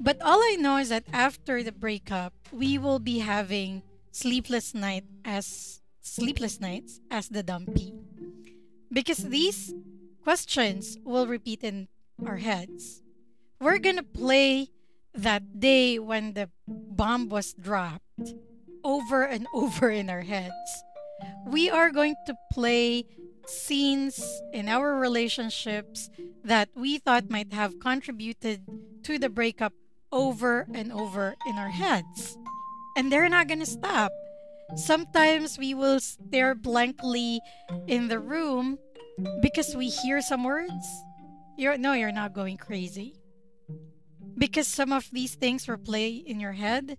But 0.00 0.22
all 0.22 0.38
I 0.38 0.56
know 0.58 0.76
is 0.78 0.90
that 0.90 1.04
after 1.12 1.62
the 1.62 1.72
breakup, 1.72 2.32
we 2.52 2.78
will 2.78 2.98
be 2.98 3.18
having 3.18 3.82
sleepless 4.12 4.74
night 4.74 5.04
as 5.24 5.80
sleepless 6.00 6.60
nights 6.60 7.00
as 7.10 7.28
the 7.28 7.42
dumpy. 7.42 7.92
Because 8.92 9.18
these 9.18 9.74
questions 10.24 10.98
will 11.04 11.26
repeat 11.26 11.64
in 11.64 11.88
our 12.26 12.36
heads. 12.36 13.02
We're 13.60 13.78
gonna 13.78 14.02
play 14.02 14.68
that 15.14 15.60
day 15.60 15.98
when 15.98 16.34
the 16.34 16.50
bomb 16.66 17.28
was 17.28 17.54
dropped 17.54 18.34
over 18.84 19.24
and 19.24 19.46
over 19.54 19.90
in 19.90 20.10
our 20.10 20.22
heads. 20.22 20.84
We 21.46 21.68
are 21.70 21.90
going 21.90 22.14
to 22.26 22.36
play 22.52 23.04
scenes 23.46 24.22
in 24.52 24.68
our 24.68 24.94
relationships 24.94 26.10
that 26.44 26.68
we 26.74 26.98
thought 26.98 27.30
might 27.30 27.52
have 27.52 27.80
contributed 27.80 28.62
to 29.02 29.18
the 29.18 29.28
breakup 29.28 29.72
over 30.12 30.66
and 30.72 30.92
over 30.92 31.34
in 31.46 31.56
our 31.56 31.70
heads. 31.70 32.36
And 32.96 33.10
they're 33.10 33.28
not 33.28 33.48
going 33.48 33.60
to 33.60 33.66
stop. 33.66 34.12
Sometimes 34.76 35.58
we 35.58 35.72
will 35.72 35.98
stare 35.98 36.54
blankly 36.54 37.40
in 37.86 38.08
the 38.08 38.18
room 38.18 38.78
because 39.40 39.74
we 39.74 39.88
hear 39.88 40.20
some 40.20 40.44
words? 40.44 40.86
You're 41.56 41.76
no, 41.76 41.92
you're 41.92 42.12
not 42.12 42.32
going 42.32 42.56
crazy. 42.56 43.14
Because 44.36 44.68
some 44.68 44.92
of 44.92 45.10
these 45.10 45.34
things 45.34 45.66
will 45.66 45.78
play 45.78 46.10
in 46.10 46.38
your 46.38 46.52
head 46.52 46.96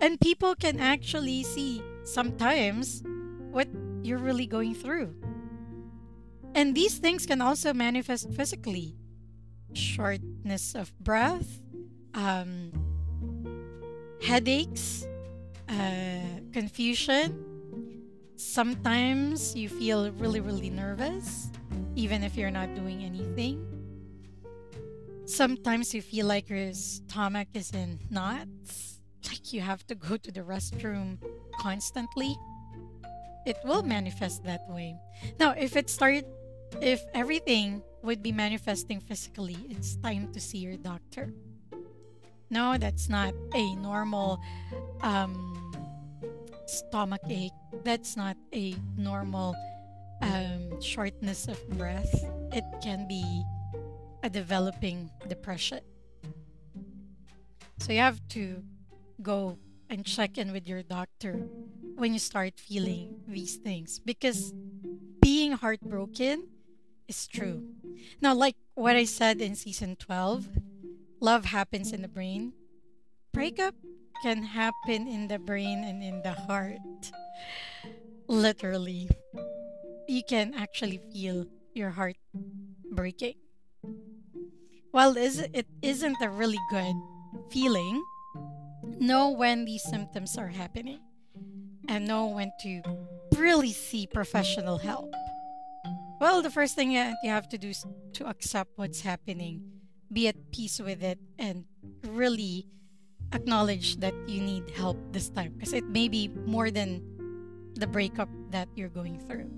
and 0.00 0.20
people 0.20 0.54
can 0.54 0.78
actually 0.78 1.42
see 1.42 1.82
sometimes 2.04 3.02
what 3.50 3.68
you're 4.02 4.18
really 4.18 4.46
going 4.46 4.74
through. 4.74 5.14
And 6.54 6.74
these 6.74 6.98
things 6.98 7.24
can 7.24 7.40
also 7.40 7.72
manifest 7.72 8.28
physically. 8.34 8.94
Shortness 9.72 10.74
of 10.74 10.92
breath, 10.98 11.62
um, 12.12 12.72
headaches, 14.20 15.06
uh, 15.70 16.42
confusion. 16.52 17.40
Sometimes 18.36 19.56
you 19.56 19.70
feel 19.70 20.10
really, 20.12 20.40
really 20.40 20.68
nervous 20.68 21.48
even 21.94 22.22
if 22.22 22.36
you're 22.36 22.50
not 22.50 22.74
doing 22.74 23.04
anything. 23.04 23.66
Sometimes 25.24 25.94
you 25.94 26.02
feel 26.02 26.26
like 26.26 26.48
your 26.48 26.72
stomach 26.72 27.48
is 27.54 27.70
in 27.70 28.00
knots, 28.10 29.00
like 29.26 29.52
you 29.52 29.60
have 29.60 29.86
to 29.86 29.94
go 29.94 30.16
to 30.16 30.32
the 30.32 30.40
restroom 30.40 31.18
constantly. 31.60 32.36
It 33.46 33.56
will 33.64 33.82
manifest 33.82 34.44
that 34.44 34.68
way. 34.68 34.96
Now, 35.38 35.54
if 35.56 35.76
it 35.76 35.90
started, 35.90 36.26
if 36.80 37.02
everything 37.14 37.82
would 38.02 38.22
be 38.22 38.32
manifesting 38.32 39.00
physically, 39.00 39.56
it's 39.70 39.96
time 39.96 40.32
to 40.32 40.40
see 40.40 40.58
your 40.58 40.76
doctor. 40.76 41.32
No, 42.50 42.76
that's 42.76 43.08
not 43.08 43.32
a 43.54 43.74
normal 43.76 44.38
um, 45.00 45.72
stomach 46.66 47.22
ache. 47.30 47.52
That's 47.84 48.16
not 48.16 48.36
a 48.54 48.74
normal 48.96 49.54
um, 50.22 50.80
shortness 50.80 51.48
of 51.48 51.58
breath. 51.76 52.12
It 52.52 52.64
can 52.82 53.06
be 53.06 53.22
a 54.22 54.30
developing 54.30 55.10
depression. 55.28 55.80
So 57.78 57.92
you 57.92 57.98
have 57.98 58.20
to 58.30 58.62
go 59.20 59.58
and 59.90 60.06
check 60.06 60.38
in 60.38 60.52
with 60.52 60.66
your 60.66 60.82
doctor 60.82 61.34
when 61.96 62.12
you 62.12 62.18
start 62.18 62.54
feeling 62.58 63.20
these 63.26 63.56
things 63.56 63.98
because 63.98 64.54
being 65.20 65.52
heartbroken 65.52 66.48
is 67.08 67.26
true. 67.26 67.62
Now, 68.20 68.34
like 68.34 68.56
what 68.74 68.96
I 68.96 69.04
said 69.04 69.40
in 69.40 69.54
season 69.54 69.96
12, 69.96 70.48
love 71.20 71.46
happens 71.46 71.92
in 71.92 72.02
the 72.02 72.08
brain. 72.08 72.52
Breakup 73.32 73.74
can 74.22 74.42
happen 74.42 75.08
in 75.08 75.28
the 75.28 75.38
brain 75.38 75.84
and 75.84 76.02
in 76.02 76.22
the 76.22 76.32
heart. 76.32 76.78
Literally. 78.28 79.10
You 80.12 80.22
can 80.22 80.52
actually 80.52 81.00
feel 81.10 81.46
your 81.72 81.88
heart 81.88 82.16
breaking. 82.92 83.36
While 84.90 85.16
it 85.16 85.66
isn't 85.80 86.16
a 86.20 86.28
really 86.28 86.60
good 86.68 86.92
feeling, 87.50 88.04
know 89.00 89.30
when 89.30 89.64
these 89.64 89.82
symptoms 89.82 90.36
are 90.36 90.48
happening 90.48 91.00
and 91.88 92.06
know 92.06 92.26
when 92.26 92.52
to 92.60 92.82
really 93.38 93.72
see 93.72 94.06
professional 94.06 94.76
help. 94.76 95.10
Well, 96.20 96.42
the 96.42 96.50
first 96.50 96.76
thing 96.76 96.92
you 96.92 97.30
have 97.30 97.48
to 97.48 97.56
do 97.56 97.68
is 97.68 97.82
to 98.12 98.28
accept 98.28 98.72
what's 98.76 99.00
happening, 99.00 99.64
be 100.12 100.28
at 100.28 100.36
peace 100.52 100.78
with 100.78 101.02
it, 101.02 101.20
and 101.38 101.64
really 102.06 102.66
acknowledge 103.32 103.96
that 104.04 104.12
you 104.28 104.42
need 104.42 104.68
help 104.76 104.98
this 105.10 105.30
time 105.30 105.54
because 105.56 105.72
it 105.72 105.88
may 105.88 106.06
be 106.08 106.28
more 106.44 106.70
than 106.70 107.00
the 107.76 107.86
breakup 107.86 108.28
that 108.50 108.68
you're 108.76 108.92
going 108.92 109.18
through. 109.18 109.50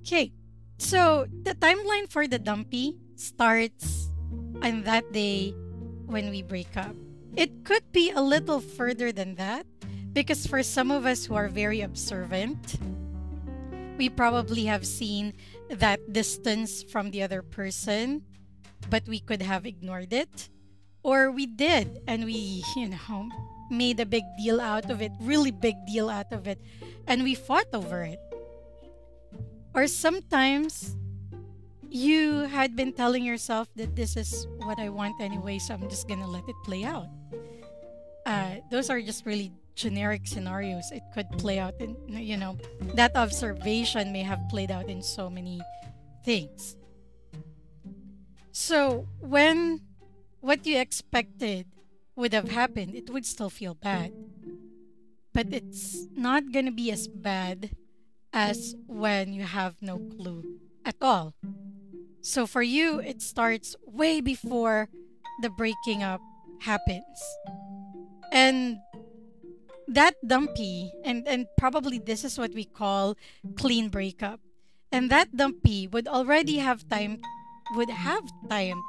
Okay, 0.00 0.32
so 0.78 1.26
the 1.44 1.54
timeline 1.54 2.10
for 2.10 2.26
the 2.26 2.38
dumpy 2.38 2.96
starts 3.16 4.10
on 4.62 4.82
that 4.84 5.12
day 5.12 5.52
when 6.06 6.30
we 6.30 6.42
break 6.42 6.76
up. 6.76 6.96
It 7.36 7.64
could 7.64 7.84
be 7.92 8.10
a 8.10 8.20
little 8.20 8.60
further 8.60 9.12
than 9.12 9.36
that 9.36 9.66
because 10.12 10.46
for 10.46 10.62
some 10.62 10.90
of 10.90 11.06
us 11.06 11.24
who 11.24 11.34
are 11.34 11.48
very 11.48 11.82
observant, 11.82 12.80
we 13.98 14.08
probably 14.08 14.64
have 14.64 14.86
seen 14.86 15.34
that 15.68 16.00
distance 16.12 16.82
from 16.82 17.10
the 17.10 17.22
other 17.22 17.42
person, 17.42 18.22
but 18.88 19.06
we 19.06 19.20
could 19.20 19.42
have 19.42 19.66
ignored 19.66 20.12
it. 20.12 20.48
Or 21.02 21.30
we 21.30 21.46
did, 21.46 22.00
and 22.08 22.24
we, 22.24 22.64
you 22.76 22.88
know, 22.88 23.28
made 23.70 24.00
a 24.00 24.06
big 24.06 24.24
deal 24.42 24.60
out 24.60 24.90
of 24.90 25.00
it, 25.00 25.12
really 25.20 25.50
big 25.50 25.76
deal 25.86 26.10
out 26.10 26.32
of 26.32 26.48
it, 26.48 26.60
and 27.06 27.22
we 27.22 27.34
fought 27.34 27.68
over 27.72 28.02
it. 28.02 28.18
Or 29.74 29.86
sometimes 29.86 30.96
you 31.90 32.46
had 32.46 32.76
been 32.76 32.92
telling 32.92 33.24
yourself 33.24 33.68
that 33.76 33.94
this 33.96 34.16
is 34.16 34.46
what 34.64 34.78
I 34.78 34.88
want 34.88 35.20
anyway, 35.20 35.58
so 35.58 35.74
I'm 35.74 35.88
just 35.88 36.08
gonna 36.08 36.26
let 36.26 36.48
it 36.48 36.56
play 36.64 36.84
out. 36.84 37.08
Uh, 38.26 38.62
those 38.70 38.90
are 38.90 39.00
just 39.00 39.26
really 39.26 39.52
generic 39.74 40.26
scenarios. 40.26 40.90
It 40.92 41.02
could 41.14 41.30
play 41.38 41.58
out 41.58 41.74
in, 41.80 41.96
you 42.08 42.36
know, 42.36 42.58
that 42.94 43.16
observation 43.16 44.12
may 44.12 44.22
have 44.22 44.40
played 44.50 44.70
out 44.70 44.88
in 44.88 45.02
so 45.02 45.30
many 45.30 45.60
things. 46.24 46.76
So 48.52 49.08
when 49.20 49.80
what 50.40 50.66
you 50.66 50.78
expected 50.78 51.66
would 52.16 52.32
have 52.34 52.50
happened, 52.50 52.94
it 52.94 53.10
would 53.10 53.24
still 53.24 53.50
feel 53.50 53.74
bad. 53.74 54.12
But 55.32 55.52
it's 55.52 56.06
not 56.14 56.52
gonna 56.52 56.72
be 56.72 56.90
as 56.90 57.08
bad 57.08 57.70
as 58.32 58.74
when 58.86 59.32
you 59.32 59.42
have 59.42 59.76
no 59.80 59.98
clue 59.98 60.44
at 60.84 60.96
all. 61.00 61.34
So 62.20 62.46
for 62.46 62.62
you, 62.62 63.00
it 63.00 63.22
starts 63.22 63.76
way 63.86 64.20
before 64.20 64.88
the 65.42 65.50
breaking 65.50 66.02
up 66.02 66.20
happens. 66.60 67.18
And 68.32 68.78
that 69.88 70.14
dumpy, 70.26 70.92
and, 71.04 71.26
and 71.26 71.46
probably 71.58 71.98
this 71.98 72.24
is 72.24 72.38
what 72.38 72.54
we 72.54 72.64
call 72.64 73.16
clean 73.56 73.88
breakup. 73.88 74.40
And 74.92 75.10
that 75.10 75.34
dumpy 75.34 75.88
would 75.88 76.06
already 76.06 76.58
have 76.58 76.88
time, 76.88 77.20
would 77.74 77.90
have 77.90 78.24
time 78.48 78.80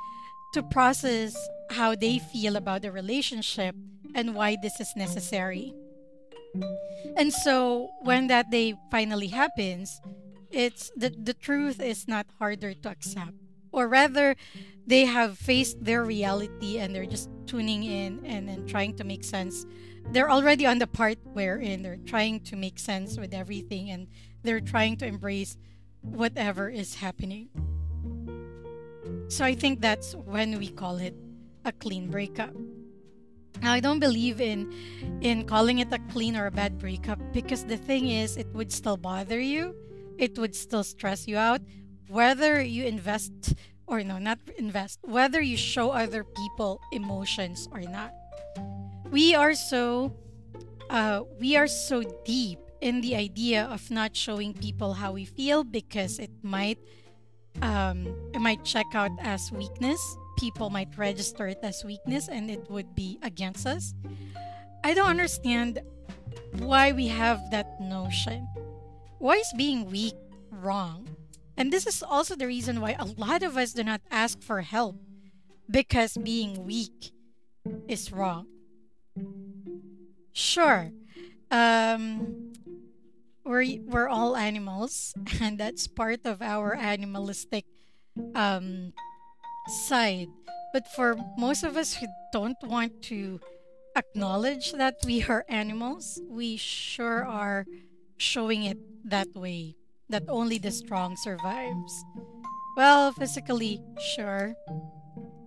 to 0.53 0.63
process 0.63 1.35
how 1.71 1.95
they 1.95 2.19
feel 2.19 2.55
about 2.55 2.81
the 2.81 2.91
relationship 2.91 3.75
and 4.13 4.35
why 4.35 4.57
this 4.61 4.79
is 4.79 4.91
necessary. 4.95 5.73
And 7.15 7.33
so 7.33 7.89
when 8.01 8.27
that 8.27 8.49
day 8.51 8.75
finally 8.89 9.27
happens, 9.27 10.01
it's 10.51 10.91
the, 10.95 11.09
the 11.09 11.33
truth 11.33 11.81
is 11.81 12.07
not 12.07 12.27
harder 12.39 12.73
to 12.73 12.89
accept. 12.89 13.33
Or 13.71 13.87
rather, 13.87 14.35
they 14.85 15.05
have 15.05 15.37
faced 15.37 15.83
their 15.83 16.03
reality 16.03 16.77
and 16.77 16.93
they're 16.93 17.05
just 17.05 17.29
tuning 17.45 17.83
in 17.83 18.25
and, 18.25 18.49
and 18.49 18.67
trying 18.67 18.95
to 18.97 19.03
make 19.03 19.23
sense. 19.23 19.65
They're 20.11 20.29
already 20.29 20.65
on 20.65 20.79
the 20.79 20.87
part 20.87 21.19
wherein 21.33 21.83
they're 21.83 22.03
trying 22.05 22.41
to 22.41 22.55
make 22.55 22.79
sense 22.79 23.17
with 23.17 23.33
everything 23.33 23.91
and 23.91 24.07
they're 24.43 24.59
trying 24.59 24.97
to 24.97 25.05
embrace 25.05 25.57
whatever 26.01 26.69
is 26.69 26.95
happening. 26.95 27.49
So 29.29 29.45
I 29.45 29.55
think 29.55 29.81
that's 29.81 30.15
when 30.15 30.57
we 30.57 30.69
call 30.69 30.97
it 30.97 31.15
a 31.63 31.71
clean 31.71 32.09
breakup. 32.09 32.53
Now 33.61 33.73
I 33.73 33.79
don't 33.79 33.99
believe 33.99 34.41
in 34.41 34.73
in 35.21 35.45
calling 35.45 35.79
it 35.79 35.93
a 35.93 35.99
clean 36.11 36.35
or 36.35 36.47
a 36.47 36.51
bad 36.51 36.77
breakup 36.77 37.19
because 37.31 37.65
the 37.65 37.77
thing 37.77 38.09
is 38.09 38.37
it 38.37 38.47
would 38.53 38.71
still 38.71 38.97
bother 38.97 39.39
you. 39.39 39.75
It 40.17 40.37
would 40.37 40.55
still 40.55 40.83
stress 40.83 41.27
you 41.27 41.37
out 41.37 41.61
whether 42.11 42.61
you 42.61 42.83
invest 42.83 43.55
or 43.87 44.03
no, 44.03 44.17
not 44.17 44.39
invest, 44.57 44.99
whether 45.03 45.41
you 45.41 45.57
show 45.57 45.91
other 45.91 46.23
people 46.23 46.81
emotions 46.91 47.67
or 47.71 47.81
not. 47.81 48.13
We 49.11 49.35
are 49.35 49.53
so 49.53 50.15
uh, 50.89 51.23
we 51.39 51.55
are 51.55 51.67
so 51.67 52.03
deep 52.25 52.59
in 52.81 53.01
the 53.01 53.15
idea 53.15 53.65
of 53.65 53.89
not 53.91 54.15
showing 54.15 54.53
people 54.53 54.93
how 54.93 55.13
we 55.13 55.25
feel 55.25 55.63
because 55.63 56.19
it 56.19 56.31
might 56.41 56.79
um, 57.61 58.07
it 58.33 58.39
might 58.39 58.63
check 58.63 58.87
out 58.93 59.11
as 59.21 59.51
weakness 59.51 59.99
people 60.37 60.69
might 60.69 60.97
register 60.97 61.47
it 61.47 61.59
as 61.63 61.83
weakness 61.83 62.27
and 62.27 62.49
it 62.49 62.69
would 62.69 62.95
be 62.95 63.19
against 63.21 63.65
us. 63.67 63.93
I 64.83 64.93
don't 64.93 65.09
understand 65.09 65.79
why 66.59 66.91
we 66.91 67.07
have 67.07 67.39
that 67.51 67.79
notion. 67.79 68.47
Why 69.19 69.35
is 69.35 69.53
being 69.55 69.85
weak 69.89 70.15
wrong? 70.49 71.07
And 71.57 71.71
this 71.71 71.85
is 71.85 72.01
also 72.01 72.35
the 72.35 72.47
reason 72.47 72.81
why 72.81 72.95
a 72.97 73.05
lot 73.05 73.43
of 73.43 73.57
us 73.57 73.73
do 73.73 73.83
not 73.83 74.01
ask 74.09 74.41
for 74.41 74.61
help 74.61 74.95
because 75.69 76.17
being 76.17 76.65
weak 76.65 77.11
is 77.87 78.11
wrong. 78.11 78.47
Sure, 80.33 80.91
um, 81.51 82.53
we're, 83.43 83.65
we're 83.85 84.07
all 84.07 84.35
animals, 84.35 85.13
and 85.41 85.59
that's 85.59 85.87
part 85.87 86.25
of 86.25 86.41
our 86.41 86.73
animalistic 86.73 87.65
um, 88.33 88.93
side. 89.71 90.29
But 90.73 90.87
for 90.87 91.15
most 91.37 91.63
of 91.63 91.75
us 91.75 91.95
who 91.95 92.07
don't 92.31 92.61
want 92.63 93.01
to 93.03 93.39
acknowledge 93.95 94.71
that 94.73 94.95
we 95.05 95.23
are 95.23 95.45
animals, 95.49 96.21
we 96.29 96.57
sure 96.57 97.25
are 97.25 97.65
showing 98.17 98.63
it 98.63 98.77
that 99.03 99.27
way, 99.35 99.75
that 100.09 100.23
only 100.29 100.57
the 100.57 100.71
strong 100.71 101.17
survives. 101.17 102.05
Well, 102.77 103.11
physically, 103.11 103.81
sure, 104.15 104.55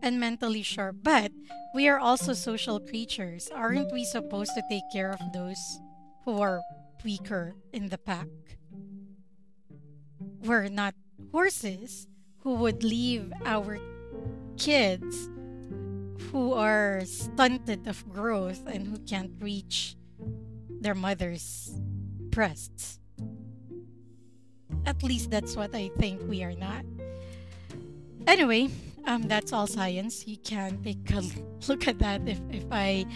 and 0.03 0.21
mentally, 0.21 0.63
sure, 0.63 0.93
but 0.93 1.33
we 1.75 1.89
are 1.89 1.99
also 1.99 2.35
social 2.35 2.79
creatures. 2.79 3.49
Aren't 3.55 3.93
we 3.93 4.05
supposed 4.05 4.53
to 4.55 4.63
take 4.69 4.85
care 4.93 5.13
of 5.13 5.21
those 5.33 5.81
who 6.25 6.41
are 6.41 6.61
weaker 7.03 7.55
in 7.73 7.89
the 7.89 7.99
pack? 7.99 8.29
We're 10.43 10.69
not 10.69 10.95
horses 11.33 12.07
who 12.41 12.55
would 12.57 12.85
leave 12.85 13.33
our 13.47 13.79
kids 14.57 15.29
who 16.31 16.53
are 16.53 17.03
stunted 17.05 17.87
of 17.87 18.09
growth 18.09 18.63
and 18.67 18.87
who 18.87 18.99
can't 18.99 19.33
reach 19.41 19.97
their 20.81 20.95
mother's 20.95 21.73
breasts. 22.31 22.99
At 24.87 25.03
least 25.03 25.31
that's 25.31 25.57
what 25.57 25.75
I 25.75 25.91
think 25.99 26.21
we 26.29 26.43
are 26.43 26.55
not. 26.55 26.85
Anyway, 28.27 28.69
um, 29.07 29.23
that's 29.23 29.53
all 29.53 29.67
science. 29.67 30.27
You 30.27 30.37
can 30.39 30.83
take 30.83 31.11
a 31.13 31.23
look 31.69 31.89
at 31.89 31.99
that 32.01 32.27
if, 32.27 32.41
if 32.51 32.65
I 32.71 33.07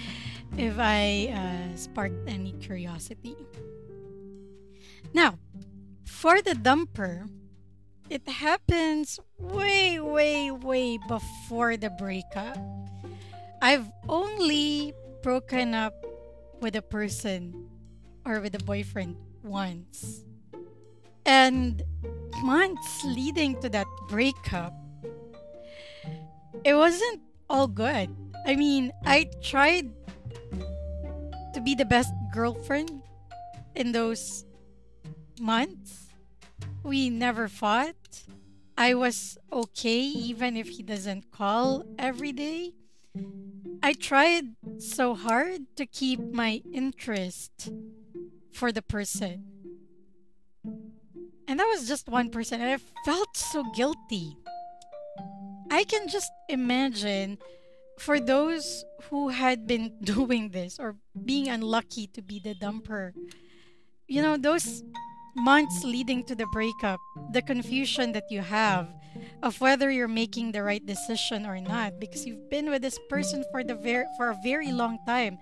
if 0.57 0.79
I 0.79 1.33
uh, 1.35 1.77
sparked 1.77 2.29
any 2.29 2.53
curiosity. 2.53 3.37
Now, 5.13 5.39
for 6.05 6.41
the 6.41 6.53
dumper, 6.53 7.29
it 8.11 8.27
happens 8.29 9.21
way, 9.39 10.01
way, 10.01 10.51
way 10.51 10.99
before 11.09 11.77
the 11.77 11.91
breakup. 11.91 12.59
I've 13.61 13.91
only 14.09 14.95
broken 15.23 15.75
up 15.75 15.95
with 16.61 16.77
a 16.77 16.83
person 16.83 17.69
or 18.25 18.41
with 18.41 18.55
a 18.55 18.65
boyfriend 18.65 19.17
once. 19.43 20.25
And 21.27 21.83
months 22.43 23.05
leading 23.05 23.61
to 23.61 23.69
that 23.69 23.87
breakup, 24.09 24.73
it 26.65 26.75
wasn't 26.75 27.21
all 27.51 27.67
good. 27.67 28.15
I 28.47 28.57
mean, 28.57 28.93
I 29.05 29.29
tried 29.43 29.91
to 31.55 31.61
be 31.61 31.75
the 31.75 31.85
best 31.85 32.13
girlfriend 32.33 33.03
in 33.75 33.93
those 33.93 34.45
months. 35.41 36.08
We 36.83 37.11
never 37.11 37.49
fought. 37.49 38.25
I 38.77 38.95
was 38.95 39.37
okay 39.53 40.01
even 40.01 40.57
if 40.57 40.69
he 40.69 40.83
doesn't 40.83 41.31
call 41.31 41.85
every 41.99 42.33
day. 42.33 42.73
I 43.83 43.93
tried 43.93 44.55
so 44.79 45.15
hard 45.15 45.67
to 45.77 45.87
keep 45.87 46.21
my 46.21 46.63
interest 46.73 47.71
for 48.53 48.73
the 48.73 48.83
person. 48.83 49.45
And 51.49 51.59
that 51.59 51.67
was 51.67 51.89
just 51.89 52.09
one 52.09 52.29
person, 52.29 52.61
and 52.61 52.71
I 52.71 52.79
felt 53.05 53.37
so 53.37 53.65
guilty. 53.75 54.37
I 55.71 55.85
can 55.85 56.09
just 56.09 56.31
imagine 56.49 57.39
for 57.99 58.21
those 58.21 58.85
who 59.11 59.29
had 59.29 59.67
been 59.67 59.99
doing 60.03 60.51
this 60.51 60.79
or 60.79 60.97
being 61.25 61.49
unlucky 61.49 62.07
to 62.09 62.23
be 62.23 62.39
the 62.39 62.55
dumper, 62.55 63.13
you 64.07 64.23
know, 64.23 64.37
those 64.37 64.83
months 65.39 65.85
leading 65.85 66.25
to 66.25 66.35
the 66.35 66.47
breakup, 66.47 67.01
the 67.33 67.43
confusion 67.43 68.13
that 68.13 68.31
you 68.31 68.41
have 68.41 68.89
of 69.43 69.61
whether 69.61 69.91
you're 69.91 70.09
making 70.09 70.53
the 70.53 70.63
right 70.63 70.85
decision 70.85 71.47
or 71.47 71.61
not 71.61 71.99
because 71.99 72.27
you've 72.27 72.51
been 72.51 72.71
with 72.71 72.83
this 72.83 72.99
person 73.09 73.45
for 73.51 73.65
the 73.65 73.75
very 73.75 74.05
for 74.17 74.31
a 74.31 74.39
very 74.43 74.73
long 74.73 74.99
time. 75.07 75.39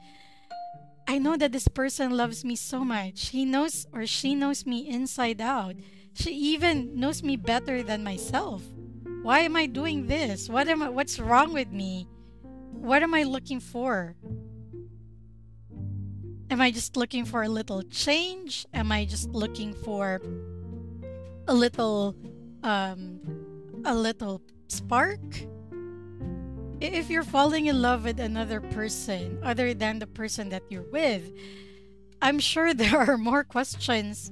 I 1.09 1.19
know 1.19 1.37
that 1.37 1.53
this 1.53 1.69
person 1.69 2.17
loves 2.17 2.45
me 2.45 2.57
so 2.57 2.85
much. 2.85 3.29
He 3.29 3.45
knows 3.45 3.87
or 3.93 4.07
she 4.07 4.35
knows 4.35 4.67
me 4.67 4.89
inside 4.89 5.41
out. 5.41 5.77
She 6.15 6.33
even 6.33 6.99
knows 6.99 7.23
me 7.23 7.37
better 7.37 7.83
than 7.83 8.03
myself. 8.03 8.63
Why 9.23 9.41
am 9.41 9.57
I 9.57 9.67
doing 9.67 10.07
this? 10.07 10.49
What 10.49 10.69
am 10.69 10.83
I, 10.83 10.89
what's 10.89 11.19
wrong 11.19 11.53
with 11.53 11.71
me? 11.71 12.09
What 12.73 13.03
am 13.03 13.15
I 13.15 13.23
looking 13.25 13.61
for? 13.61 14.17
Am 16.49 16.61
I 16.61 16.71
just 16.71 16.97
looking 16.97 17.25
for 17.25 17.43
a 17.43 17.49
little 17.49 17.83
change? 17.83 18.67
Am 18.73 18.93
I 18.93 19.05
just 19.05 19.31
looking 19.31 19.75
for 19.75 20.21
a 21.49 21.55
little 21.55 22.15
um 22.63 23.21
a 23.85 23.95
little 23.95 24.41
spark? 24.69 25.21
If 26.81 27.11
you're 27.11 27.25
falling 27.25 27.67
in 27.67 27.83
love 27.83 28.05
with 28.05 28.21
another 28.21 28.61
person 28.61 29.41
other 29.43 29.75
than 29.75 29.99
the 29.99 30.07
person 30.07 30.51
that 30.51 30.63
you're 30.69 30.87
with, 30.93 31.33
I'm 32.23 32.39
sure 32.39 32.75
there 32.75 32.99
are 32.99 33.19
more 33.19 33.43
questions 33.43 34.31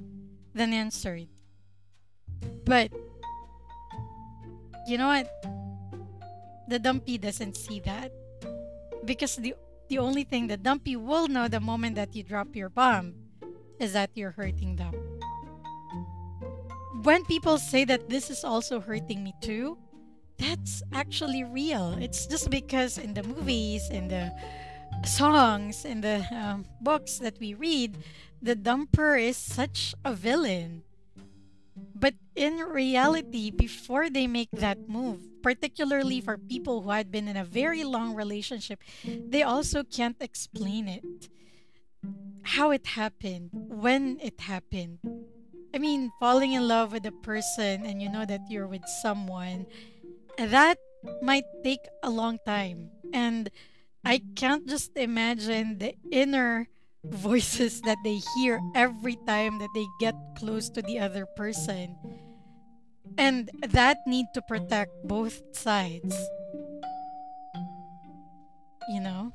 than 0.53 0.71
answered. 0.71 1.27
But 2.63 2.91
you 4.87 4.97
know 4.97 5.07
what? 5.07 5.27
The 6.69 6.79
dumpy 6.79 7.17
doesn't 7.17 7.57
see 7.57 7.79
that 7.81 8.11
because 9.03 9.35
the 9.35 9.53
the 9.87 9.97
only 9.97 10.23
thing 10.23 10.47
the 10.47 10.57
dumpy 10.57 10.95
will 10.95 11.27
know 11.27 11.47
the 11.47 11.59
moment 11.59 11.95
that 11.95 12.15
you 12.15 12.23
drop 12.23 12.55
your 12.55 12.69
bomb 12.69 13.13
is 13.79 13.93
that 13.93 14.11
you're 14.15 14.31
hurting 14.31 14.75
them. 14.75 14.93
When 17.03 17.23
people 17.25 17.57
say 17.57 17.85
that 17.85 18.09
this 18.09 18.29
is 18.29 18.43
also 18.43 18.79
hurting 18.79 19.23
me 19.23 19.33
too, 19.41 19.77
that's 20.37 20.81
actually 20.93 21.43
real. 21.43 21.95
It's 21.99 22.25
just 22.25 22.49
because 22.49 22.97
in 22.97 23.13
the 23.13 23.23
movies, 23.23 23.89
in 23.89 24.07
the 24.07 24.33
songs, 25.03 25.85
in 25.85 26.01
the 26.01 26.25
um, 26.31 26.65
books 26.81 27.19
that 27.19 27.39
we 27.39 27.53
read, 27.53 27.97
the 28.41 28.55
dumper 28.55 29.21
is 29.21 29.37
such 29.37 29.93
a 30.03 30.13
villain. 30.13 30.83
But 31.75 32.15
in 32.35 32.57
reality, 32.59 33.51
before 33.51 34.09
they 34.09 34.27
make 34.27 34.51
that 34.51 34.87
move, 34.87 35.21
particularly 35.45 36.21
for 36.21 36.37
mm-hmm. 36.37 36.47
people 36.47 36.81
who 36.81 36.89
had 36.89 37.11
been 37.11 37.27
in 37.27 37.37
a 37.37 37.45
very 37.45 37.83
long 37.83 38.15
relationship, 38.15 38.81
they 39.05 39.43
also 39.43 39.83
can't 39.83 40.17
explain 40.19 40.87
it. 40.89 41.29
How 42.41 42.71
it 42.71 42.97
happened, 42.97 43.49
when 43.53 44.17
it 44.23 44.41
happened. 44.41 44.97
I 45.69 45.77
mean, 45.77 46.09
falling 46.19 46.53
in 46.53 46.67
love 46.67 46.93
with 46.93 47.05
a 47.05 47.11
person 47.11 47.85
and 47.85 48.01
you 48.01 48.09
know 48.09 48.25
that 48.25 48.41
you're 48.49 48.65
with 48.65 48.85
someone, 49.03 49.67
that 50.39 50.77
might 51.21 51.45
take 51.63 51.85
a 52.01 52.09
long 52.09 52.39
time. 52.45 52.89
And 53.13 53.51
I 54.03 54.21
can't 54.35 54.65
just 54.65 54.97
imagine 54.97 55.77
the 55.77 55.93
inner 56.09 56.69
voices 57.03 57.81
that 57.81 57.97
they 58.03 58.17
hear 58.37 58.59
every 58.73 59.17
time 59.27 59.59
that 59.59 59.69
they 59.75 59.85
get 59.99 60.15
close 60.39 60.69
to 60.71 60.81
the 60.81 60.97
other 60.97 61.27
person 61.37 61.97
and 63.17 63.49
that 63.69 63.97
need 64.05 64.27
to 64.33 64.41
protect 64.41 64.91
both 65.03 65.41
sides. 65.55 66.15
You 68.89 69.01
know? 69.01 69.33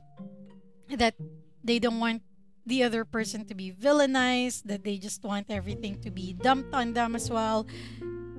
That 0.90 1.14
they 1.62 1.78
don't 1.78 2.00
want 2.00 2.22
the 2.66 2.82
other 2.82 3.04
person 3.04 3.44
to 3.46 3.54
be 3.54 3.72
villainized 3.72 4.64
that 4.64 4.84
they 4.84 4.98
just 4.98 5.24
want 5.24 5.46
everything 5.50 6.00
to 6.02 6.10
be 6.10 6.34
dumped 6.34 6.74
on 6.74 6.92
them 6.92 7.16
as 7.16 7.30
well. 7.30 7.66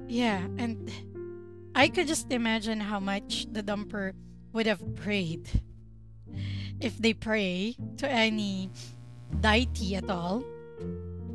Yeah 0.08 0.46
and 0.58 0.92
i 1.76 1.88
could 1.88 2.08
just 2.08 2.32
imagine 2.32 2.80
how 2.80 3.00
much 3.00 3.48
the 3.52 3.64
dumper 3.64 4.14
would 4.54 4.66
have 4.66 4.82
prayed 4.96 5.48
if 6.80 6.98
they 6.98 7.14
pray 7.14 7.76
to 7.98 8.10
any 8.10 8.70
deity 9.40 9.96
at 9.96 10.10
all 10.10 10.44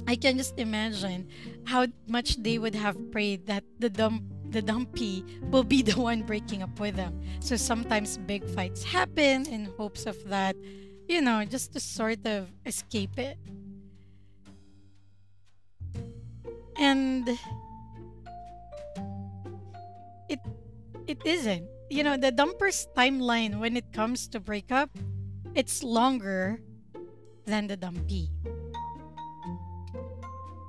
I 0.07 0.15
can 0.15 0.39
just 0.39 0.59
imagine 0.59 1.29
how 1.65 1.87
much 2.07 2.37
they 2.43 2.59
would 2.59 2.75
have 2.75 2.95
prayed 3.11 3.47
that 3.47 3.65
the 3.79 3.91
dump 3.91 4.23
the 4.51 4.63
dumpy 4.63 5.25
will 5.51 5.65
be 5.65 5.83
the 5.89 5.99
one 5.99 6.23
breaking 6.23 6.63
up 6.63 6.79
with 6.79 6.95
them. 6.95 7.21
So 7.41 7.57
sometimes 7.57 8.17
big 8.17 8.49
fights 8.51 8.85
happen 8.85 9.47
in 9.47 9.67
hopes 9.77 10.07
of 10.07 10.17
that, 10.31 10.55
you 11.09 11.21
know, 11.21 11.45
just 11.45 11.73
to 11.73 11.81
sort 11.81 12.25
of 12.25 12.49
escape 12.65 13.19
it. 13.19 13.37
And 16.79 17.29
it 20.31 20.39
it 21.07 21.19
isn't. 21.25 21.67
You 21.91 22.05
know, 22.05 22.17
the 22.17 22.31
dumper's 22.31 22.87
timeline 22.97 23.59
when 23.59 23.77
it 23.77 23.93
comes 23.93 24.29
to 24.29 24.41
breakup, 24.41 24.91
it's 25.55 25.83
longer 25.83 26.61
than 27.47 27.67
the 27.67 27.77
dumpy 27.77 28.31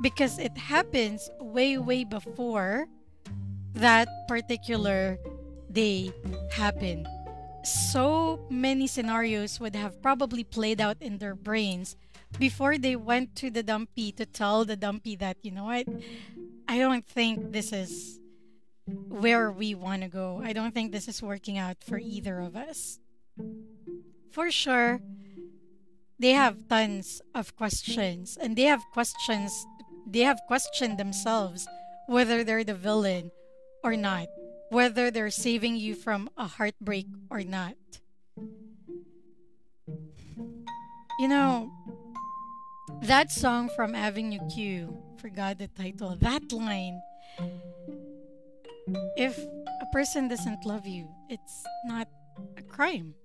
because 0.01 0.37
it 0.39 0.57
happens 0.57 1.29
way, 1.39 1.77
way 1.77 2.03
before 2.03 2.87
that 3.73 4.07
particular 4.27 5.17
day 5.71 6.11
happened. 6.51 7.07
So 7.63 8.45
many 8.49 8.87
scenarios 8.87 9.59
would 9.59 9.75
have 9.75 10.01
probably 10.01 10.43
played 10.43 10.79
out 10.79 10.97
in 11.01 11.17
their 11.17 11.35
brains 11.35 11.95
before 12.39 12.77
they 12.77 12.95
went 12.95 13.35
to 13.37 13.49
the 13.49 13.63
dumpy 13.63 14.11
to 14.13 14.25
tell 14.25 14.65
the 14.65 14.75
dumpy 14.75 15.15
that, 15.17 15.37
you 15.41 15.51
know 15.51 15.65
what, 15.65 15.87
I 16.67 16.77
don't 16.77 17.05
think 17.05 17.51
this 17.51 17.73
is 17.73 18.19
where 18.85 19.51
we 19.51 19.75
want 19.75 20.03
to 20.03 20.07
go. 20.07 20.41
I 20.43 20.53
don't 20.53 20.73
think 20.73 20.91
this 20.91 21.07
is 21.07 21.21
working 21.21 21.57
out 21.57 21.77
for 21.83 21.97
either 21.97 22.39
of 22.39 22.55
us. 22.55 22.99
For 24.31 24.51
sure, 24.51 25.01
they 26.19 26.31
have 26.31 26.67
tons 26.67 27.21
of 27.35 27.55
questions 27.55 28.37
and 28.39 28.55
they 28.55 28.63
have 28.63 28.83
questions 28.93 29.65
they 30.07 30.21
have 30.21 30.39
questioned 30.47 30.97
themselves 30.97 31.67
whether 32.07 32.43
they're 32.43 32.63
the 32.63 32.73
villain 32.73 33.31
or 33.83 33.95
not, 33.95 34.27
whether 34.69 35.11
they're 35.11 35.29
saving 35.29 35.75
you 35.75 35.93
from 35.93 36.29
a 36.37 36.47
heartbreak 36.47 37.07
or 37.29 37.43
not. 37.43 37.75
You 41.19 41.27
know, 41.27 41.71
that 43.01 43.31
song 43.31 43.69
from 43.75 43.95
Avenue 43.95 44.39
Q, 44.53 44.97
forgot 45.19 45.57
the 45.57 45.67
title, 45.67 46.15
that 46.21 46.51
line, 46.51 47.01
if 49.17 49.37
a 49.37 49.85
person 49.91 50.27
doesn't 50.27 50.65
love 50.65 50.87
you, 50.87 51.09
it's 51.29 51.63
not 51.85 52.07
a 52.55 52.61
crime. 52.61 53.15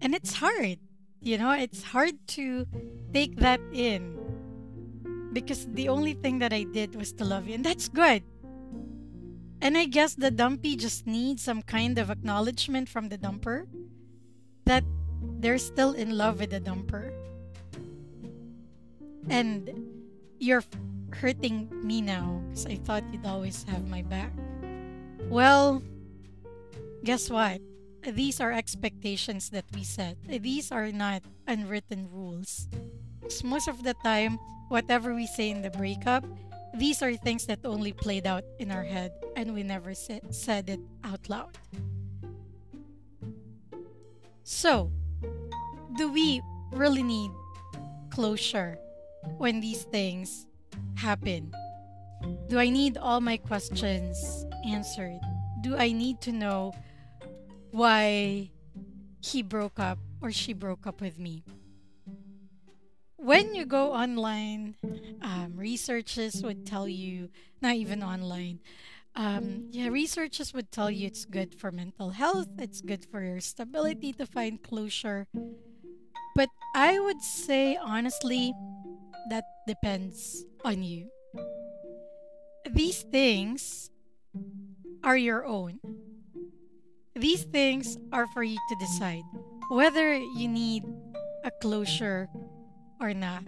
And 0.00 0.14
it's 0.14 0.34
hard, 0.34 0.78
you 1.20 1.38
know, 1.38 1.52
it's 1.52 1.82
hard 1.82 2.14
to 2.36 2.66
take 3.12 3.36
that 3.36 3.60
in 3.72 4.18
because 5.32 5.66
the 5.72 5.88
only 5.88 6.14
thing 6.14 6.38
that 6.38 6.52
I 6.52 6.64
did 6.64 6.94
was 6.94 7.12
to 7.14 7.24
love 7.24 7.48
you, 7.48 7.54
and 7.54 7.64
that's 7.64 7.88
good. 7.88 8.22
And 9.62 9.78
I 9.78 9.86
guess 9.86 10.14
the 10.14 10.30
dumpy 10.30 10.76
just 10.76 11.06
needs 11.06 11.42
some 11.42 11.62
kind 11.62 11.98
of 11.98 12.10
acknowledgement 12.10 12.88
from 12.88 13.08
the 13.08 13.16
dumper 13.16 13.66
that 14.66 14.84
they're 15.38 15.58
still 15.58 15.92
in 15.92 16.18
love 16.18 16.40
with 16.40 16.50
the 16.50 16.60
dumper. 16.60 17.12
And 19.30 19.70
you're 20.38 20.64
hurting 21.14 21.70
me 21.86 22.02
now 22.02 22.42
because 22.50 22.66
I 22.66 22.74
thought 22.74 23.04
you'd 23.12 23.26
always 23.26 23.62
have 23.64 23.86
my 23.86 24.02
back. 24.02 24.32
Well, 25.30 25.82
guess 27.04 27.30
what? 27.30 27.60
These 28.02 28.40
are 28.40 28.50
expectations 28.50 29.50
that 29.50 29.64
we 29.72 29.84
set. 29.84 30.18
These 30.26 30.72
are 30.72 30.90
not 30.90 31.22
unwritten 31.46 32.10
rules. 32.10 32.66
Most 33.44 33.68
of 33.68 33.84
the 33.84 33.94
time, 34.02 34.40
whatever 34.72 35.14
we 35.14 35.26
say 35.26 35.50
in 35.50 35.60
the 35.60 35.68
breakup, 35.68 36.24
these 36.72 37.02
are 37.02 37.12
things 37.12 37.44
that 37.44 37.60
only 37.62 37.92
played 37.92 38.26
out 38.26 38.42
in 38.58 38.72
our 38.72 38.82
head 38.82 39.12
and 39.36 39.52
we 39.52 39.62
never 39.62 39.92
said, 39.92 40.22
said 40.34 40.70
it 40.70 40.80
out 41.04 41.28
loud. 41.28 41.58
So, 44.44 44.90
do 45.98 46.10
we 46.10 46.40
really 46.72 47.02
need 47.02 47.30
closure 48.08 48.78
when 49.36 49.60
these 49.60 49.84
things 49.84 50.46
happen? 50.96 51.52
Do 52.48 52.58
I 52.58 52.70
need 52.70 52.96
all 52.96 53.20
my 53.20 53.36
questions 53.36 54.46
answered? 54.64 55.20
Do 55.60 55.76
I 55.76 55.92
need 55.92 56.22
to 56.22 56.32
know 56.32 56.72
why 57.72 58.50
he 59.20 59.42
broke 59.42 59.78
up 59.78 59.98
or 60.22 60.32
she 60.32 60.54
broke 60.54 60.86
up 60.86 61.02
with 61.02 61.18
me? 61.18 61.44
When 63.22 63.54
you 63.54 63.66
go 63.66 63.92
online, 63.92 64.74
um, 65.22 65.54
researchers 65.54 66.42
would 66.42 66.66
tell 66.66 66.88
you, 66.88 67.30
not 67.60 67.76
even 67.76 68.02
online, 68.02 68.58
um, 69.14 69.68
yeah, 69.70 69.88
researchers 69.88 70.52
would 70.52 70.72
tell 70.72 70.90
you 70.90 71.06
it's 71.06 71.24
good 71.24 71.54
for 71.54 71.70
mental 71.70 72.10
health, 72.10 72.48
it's 72.58 72.80
good 72.80 73.06
for 73.06 73.22
your 73.22 73.38
stability 73.38 74.12
to 74.14 74.26
find 74.26 74.60
closure. 74.60 75.28
But 76.34 76.48
I 76.74 76.98
would 76.98 77.22
say, 77.22 77.76
honestly, 77.76 78.52
that 79.30 79.44
depends 79.68 80.44
on 80.64 80.82
you. 80.82 81.06
These 82.68 83.02
things 83.02 83.88
are 85.04 85.16
your 85.16 85.46
own. 85.46 85.78
These 87.14 87.44
things 87.44 87.98
are 88.12 88.26
for 88.34 88.42
you 88.42 88.58
to 88.58 88.76
decide 88.80 89.22
whether 89.70 90.12
you 90.12 90.48
need 90.48 90.82
a 91.44 91.52
closure 91.60 92.28
or 93.02 93.12
not. 93.12 93.44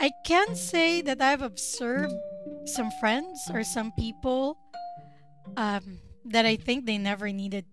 I 0.00 0.10
can 0.24 0.56
say 0.56 1.02
that 1.02 1.20
I've 1.20 1.42
observed 1.42 2.14
some 2.64 2.90
friends 2.98 3.50
or 3.52 3.62
some 3.62 3.92
people 3.92 4.58
um, 5.56 5.98
that 6.24 6.46
I 6.46 6.56
think 6.56 6.86
they 6.86 6.98
never 6.98 7.30
needed 7.30 7.66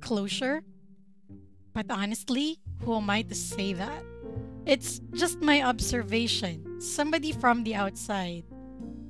closure. 0.00 0.62
But 1.74 1.86
honestly, 1.90 2.58
who 2.82 2.96
am 2.96 3.10
I 3.10 3.22
to 3.22 3.34
say 3.34 3.74
that? 3.74 4.02
It's 4.66 5.00
just 5.14 5.40
my 5.40 5.62
observation. 5.62 6.80
Somebody 6.80 7.32
from 7.32 7.64
the 7.64 7.74
outside. 7.74 8.44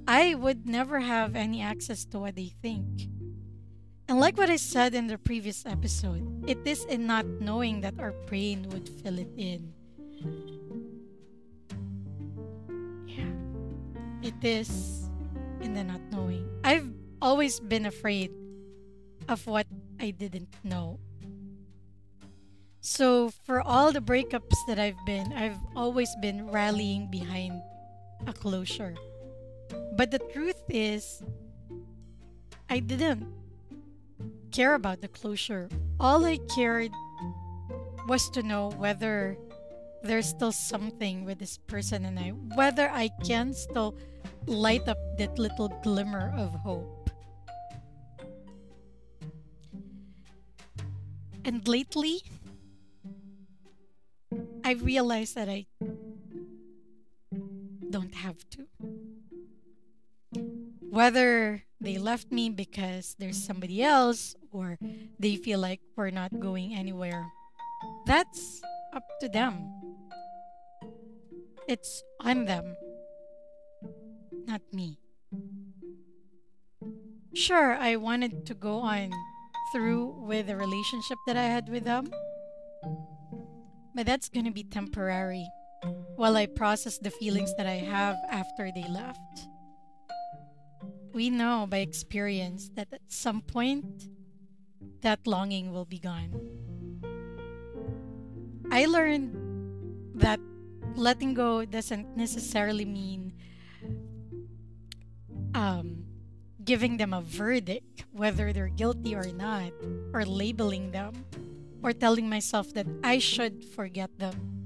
I 0.07 0.35
would 0.35 0.66
never 0.66 1.01
have 1.01 1.37
any 1.37 1.62
access 1.62 2.05
to 2.07 2.18
what 2.18 2.37
they 2.37 2.53
think. 2.62 3.09
And 4.09 4.18
like 4.20 4.38
what 4.38 4.48
I 4.48 4.57
said 4.57 4.94
in 4.94 5.07
the 5.07 5.18
previous 5.18 5.66
episode, 5.66 6.48
it 6.48 6.59
is 6.64 6.85
in 6.85 7.07
not 7.07 7.27
knowing 7.27 7.83
that 7.83 7.98
our 7.98 8.12
brain 8.27 8.68
would 8.70 8.88
fill 8.88 9.18
it 9.18 9.29
in. 9.37 9.72
It 14.22 14.35
is 14.42 15.09
in 15.61 15.74
the 15.74 15.85
not 15.85 16.00
knowing. 16.11 16.48
I've 16.64 16.90
always 17.22 17.61
been 17.61 17.87
afraid 17.87 18.31
of 19.28 19.46
what 19.46 19.66
I 20.00 20.11
didn't 20.11 20.54
know. 20.64 20.98
So, 22.81 23.31
for 23.44 23.61
all 23.61 23.92
the 23.92 24.00
breakups 24.00 24.57
that 24.66 24.78
I've 24.78 24.98
been, 25.04 25.33
I've 25.33 25.59
always 25.76 26.09
been 26.22 26.48
rallying 26.50 27.11
behind 27.11 27.61
a 28.26 28.33
closure. 28.33 28.94
But 29.96 30.11
the 30.11 30.20
truth 30.33 30.62
is, 30.68 31.22
I 32.70 32.78
didn't 32.81 33.26
care 34.52 34.74
about 34.74 35.00
the 35.00 35.09
closure. 35.09 35.68
All 36.00 36.24
I 36.24 36.38
cared 36.54 36.92
was 38.07 38.31
to 38.31 38.42
know 38.42 38.70
whether 38.78 39.37
there's 40.02 40.26
still 40.26 40.52
something 40.52 41.24
with 41.24 41.38
this 41.38 41.58
person 41.58 42.04
and 42.04 42.18
I, 42.18 42.30
whether 42.54 42.88
I 42.88 43.11
can 43.24 43.52
still 43.52 43.96
light 44.46 44.88
up 44.88 44.98
that 45.18 45.38
little 45.38 45.68
glimmer 45.82 46.32
of 46.37 46.54
hope. 46.54 47.11
And 51.44 51.66
lately, 51.66 52.22
I 54.64 54.72
realized 54.72 55.34
that 55.37 55.48
I 55.48 55.66
don't 57.88 58.14
have 58.14 58.37
to. 58.50 58.66
Whether 60.90 61.64
they 61.80 61.96
left 61.96 62.32
me 62.32 62.50
because 62.50 63.16
there's 63.18 63.42
somebody 63.42 63.82
else 63.82 64.34
or 64.52 64.78
they 65.18 65.37
feel 65.37 65.58
like 65.58 65.80
we're 65.96 66.11
not 66.11 66.38
going 66.38 66.74
anywhere, 66.74 67.24
that's 68.06 68.61
up 68.92 69.04
to 69.20 69.28
them. 69.28 69.70
It's 71.68 72.02
on 72.20 72.46
them, 72.46 72.74
not 74.46 74.62
me. 74.72 74.98
Sure, 77.35 77.76
I 77.76 77.96
wanted 77.96 78.46
to 78.46 78.54
go 78.54 78.78
on 78.78 79.11
through 79.74 80.24
with 80.24 80.46
the 80.46 80.57
relationship 80.57 81.18
that 81.26 81.37
I 81.37 81.42
had 81.42 81.68
with 81.68 81.85
them. 81.85 82.09
But 83.94 84.07
that's 84.07 84.31
gonna 84.31 84.50
be 84.50 84.64
temporary 84.64 85.46
while 86.16 86.38
I 86.38 86.46
process 86.46 86.96
the 86.96 87.11
feelings 87.11 87.54
that 87.57 87.66
I 87.66 87.85
have 87.85 88.16
after 88.31 88.72
they 88.74 88.88
left. 88.88 89.48
We 91.12 91.28
know 91.28 91.66
by 91.68 91.78
experience 91.78 92.70
that 92.76 92.88
at 92.94 93.02
some 93.09 93.42
point, 93.42 94.09
that 95.02 95.26
longing 95.26 95.70
will 95.70 95.85
be 95.85 95.98
gone. 95.98 96.33
I 98.70 98.87
learned 98.87 99.37
that 100.14 100.40
letting 100.96 101.35
go 101.35 101.64
doesn't 101.64 102.16
necessarily 102.16 102.85
mean 102.85 103.33
um, 105.55 106.05
giving 106.64 106.96
them 106.96 107.12
a 107.12 107.20
verdict, 107.20 108.05
whether 108.12 108.53
they're 108.53 108.68
guilty 108.68 109.14
or 109.14 109.27
not, 109.33 109.72
or 110.12 110.24
labeling 110.24 110.90
them, 110.90 111.24
or 111.83 111.92
telling 111.92 112.29
myself 112.29 112.72
that 112.74 112.87
I 113.03 113.18
should 113.18 113.64
forget 113.64 114.11
them. 114.18 114.59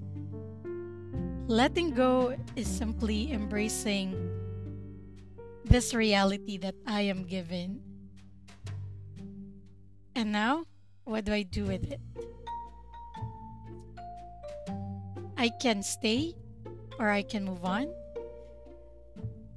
Letting 1.47 1.95
go 1.95 2.37
is 2.57 2.67
simply 2.67 3.33
embracing 3.33 4.17
this 5.65 5.95
reality 5.95 6.57
that 6.59 6.75
I 6.87 7.03
am 7.03 7.25
given. 7.25 7.81
And 10.15 10.33
now, 10.33 10.65
what 11.05 11.25
do 11.25 11.33
I 11.33 11.43
do 11.43 11.65
with 11.65 11.91
it? 11.91 12.01
I 15.43 15.51
can 15.51 15.83
stay 15.83 16.39
or 17.03 17.11
I 17.11 17.27
can 17.27 17.43
move 17.43 17.67
on. 17.67 17.91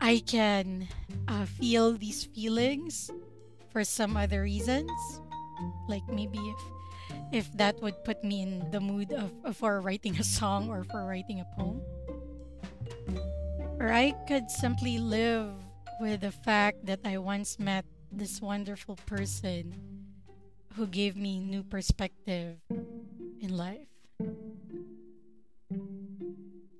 I 0.01 0.17
can 0.25 0.89
uh, 1.27 1.45
feel 1.45 1.93
these 1.93 2.25
feelings 2.25 3.13
for 3.69 3.85
some 3.85 4.17
other 4.17 4.41
reasons. 4.41 4.89
Like 5.87 6.01
maybe 6.09 6.41
if 6.41 6.61
if 7.29 7.45
that 7.61 7.77
would 7.85 8.01
put 8.01 8.23
me 8.25 8.41
in 8.41 8.65
the 8.73 8.81
mood 8.81 9.13
of, 9.13 9.29
of 9.45 9.57
for 9.61 9.77
writing 9.79 10.17
a 10.17 10.25
song 10.25 10.73
or 10.73 10.89
for 10.89 11.05
writing 11.05 11.45
a 11.45 11.47
poem. 11.53 11.77
Or 13.77 13.93
i 13.93 14.09
could 14.25 14.49
simply 14.49 14.97
live 14.97 15.53
with 16.01 16.25
the 16.25 16.33
fact 16.33 16.81
that 16.89 17.05
i 17.05 17.21
once 17.21 17.59
met 17.59 17.85
this 18.09 18.41
wonderful 18.41 18.97
person 19.05 19.69
who 20.73 20.87
gave 20.87 21.13
me 21.13 21.37
new 21.37 21.61
perspective 21.61 22.57
in 23.37 23.53
life 23.53 23.94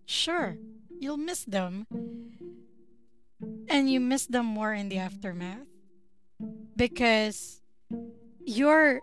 sure 0.05 0.57
you'll 0.99 1.17
miss 1.17 1.43
them 1.45 1.87
and 3.67 3.91
you 3.91 3.99
miss 3.99 4.25
them 4.27 4.45
more 4.45 4.73
in 4.73 4.89
the 4.89 4.97
aftermath 4.97 5.67
because 6.75 7.61
your 8.45 9.01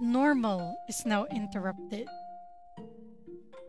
normal 0.00 0.76
is 0.88 1.06
now 1.06 1.26
interrupted. 1.26 2.08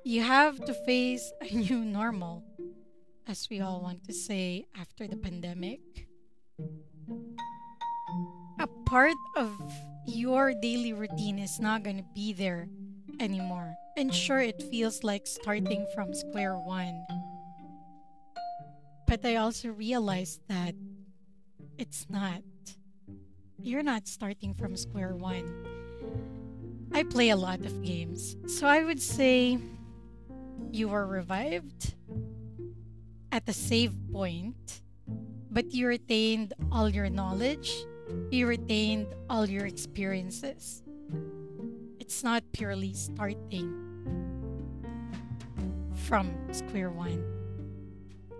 You 0.04 0.22
have 0.24 0.64
to 0.66 0.74
face 0.86 1.32
a 1.42 1.54
new 1.54 1.86
normal, 1.86 2.44
as 3.28 3.48
we 3.50 3.62
all 3.62 3.82
want 3.82 4.04
to 4.06 4.14
say 4.14 4.66
after 4.78 5.08
the 5.08 5.16
pandemic. 5.16 5.80
A 8.60 8.68
part 8.86 9.16
of 9.38 9.52
your 10.06 10.54
daily 10.54 10.94
routine 10.94 11.40
is 11.40 11.60
not 11.60 11.84
going 11.84 11.98
to 11.98 12.06
be 12.14 12.34
there 12.34 12.68
anymore. 13.20 13.76
And 13.95 14.13
sure, 14.13 14.41
it 14.41 14.62
feels 14.62 15.03
like 15.03 15.27
starting 15.27 15.86
from 15.93 16.13
square 16.13 16.58
one. 16.58 17.06
But 19.08 19.25
I 19.25 19.36
also 19.36 19.69
realized 19.69 20.41
that 20.47 20.75
it's 21.77 22.08
not. 22.10 22.41
You're 23.62 23.84
not 23.84 24.08
starting 24.08 24.53
from 24.53 24.75
square 24.75 25.15
one. 25.15 25.47
I 26.91 27.03
play 27.03 27.29
a 27.29 27.36
lot 27.36 27.62
of 27.65 27.82
games, 27.82 28.36
so 28.47 28.67
I 28.67 28.84
would 28.84 29.01
say 29.01 29.58
you 30.71 30.89
were 30.89 31.08
revived 31.08 31.95
at 33.32 33.45
the 33.45 33.53
save 33.53 33.93
point 34.12 34.82
but 35.53 35.71
you 35.71 35.88
retained 35.88 36.53
all 36.71 36.89
your 36.89 37.10
knowledge, 37.10 37.86
you 38.32 38.47
retained 38.47 39.08
all 39.29 39.47
your 39.47 39.67
experiences. 39.67 40.83
It's 42.04 42.20
not 42.20 42.44
purely 42.52 42.92
starting 42.92 43.72
from 46.04 46.36
square 46.52 46.92
one. 46.92 47.24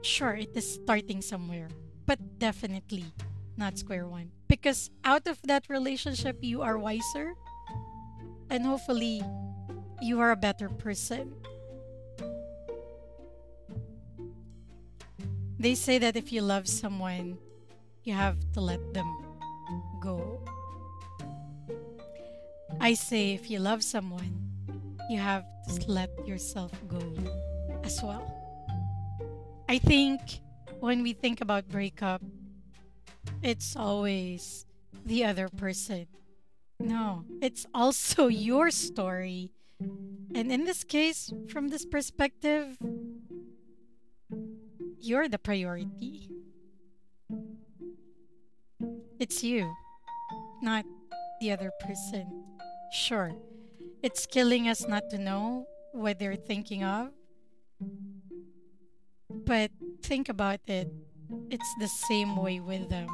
Sure, 0.02 0.36
it 0.36 0.52
is 0.52 0.68
starting 0.84 1.22
somewhere, 1.22 1.70
but 2.06 2.20
definitely 2.40 3.06
not 3.56 3.80
square 3.80 4.06
one. 4.06 4.36
Because 4.50 4.92
out 5.06 5.32
of 5.32 5.40
that 5.48 5.70
relationship, 5.70 6.44
you 6.44 6.62
are 6.62 6.78
wiser, 6.78 7.40
and 8.50 8.66
hopefully, 8.66 9.24
you 10.02 10.20
are 10.20 10.32
a 10.32 10.36
better 10.36 10.68
person. 10.68 11.32
They 15.58 15.76
say 15.76 16.00
that 16.04 16.18
if 16.18 16.34
you 16.34 16.42
love 16.42 16.68
someone, 16.68 17.40
you 18.04 18.12
have 18.12 18.36
to 18.60 18.60
let 18.60 18.94
them 18.94 19.08
go. 20.02 20.44
I 22.80 22.94
say 22.94 23.34
if 23.34 23.50
you 23.50 23.60
love 23.60 23.84
someone, 23.84 24.34
you 25.10 25.20
have 25.20 25.46
to 25.80 25.92
let 25.92 26.10
yourself 26.28 26.72
go 26.88 27.02
as 27.84 28.02
well. 28.04 28.26
I 29.70 29.78
think 29.78 30.20
when 30.80 31.04
we 31.04 31.14
think 31.14 31.42
about 31.42 31.68
breakup, 31.70 32.22
it's 33.42 33.76
always 33.76 34.66
the 35.06 35.26
other 35.26 35.50
person. 35.50 36.08
No, 36.80 37.26
it's 37.42 37.66
also 37.74 38.28
your 38.50 38.72
story. 38.72 39.52
And 40.36 40.52
in 40.52 40.66
this 40.66 40.84
case, 40.84 41.32
from 41.50 41.70
this 41.70 41.86
perspective, 41.86 42.78
you're 45.00 45.28
the 45.28 45.40
priority. 45.40 46.30
It's 49.20 49.44
you, 49.44 49.72
not 50.62 50.86
the 51.40 51.52
other 51.52 51.72
person. 51.80 52.43
Sure, 52.94 53.34
it's 54.02 54.26
killing 54.26 54.70
us 54.70 54.88
not 54.88 55.10
to 55.10 55.18
know 55.18 55.66
what 55.92 56.20
they're 56.20 56.36
thinking 56.36 56.84
of. 56.84 57.10
But 59.30 59.72
think 60.04 60.30
about 60.30 60.60
it, 60.68 60.88
it's 61.50 61.74
the 61.80 61.88
same 61.88 62.38
way 62.38 62.60
with 62.60 62.90
them. 62.90 63.08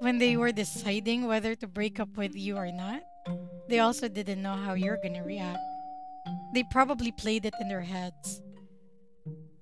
When 0.00 0.18
they 0.18 0.36
were 0.36 0.52
deciding 0.52 1.26
whether 1.26 1.54
to 1.56 1.66
break 1.66 1.98
up 1.98 2.16
with 2.16 2.36
you 2.36 2.56
or 2.56 2.70
not, 2.70 3.02
they 3.68 3.80
also 3.80 4.08
didn't 4.08 4.42
know 4.42 4.54
how 4.54 4.74
you're 4.74 5.00
gonna 5.02 5.24
react. 5.24 5.58
They 6.54 6.64
probably 6.70 7.10
played 7.10 7.46
it 7.46 7.54
in 7.60 7.68
their 7.68 7.82
heads 7.82 8.42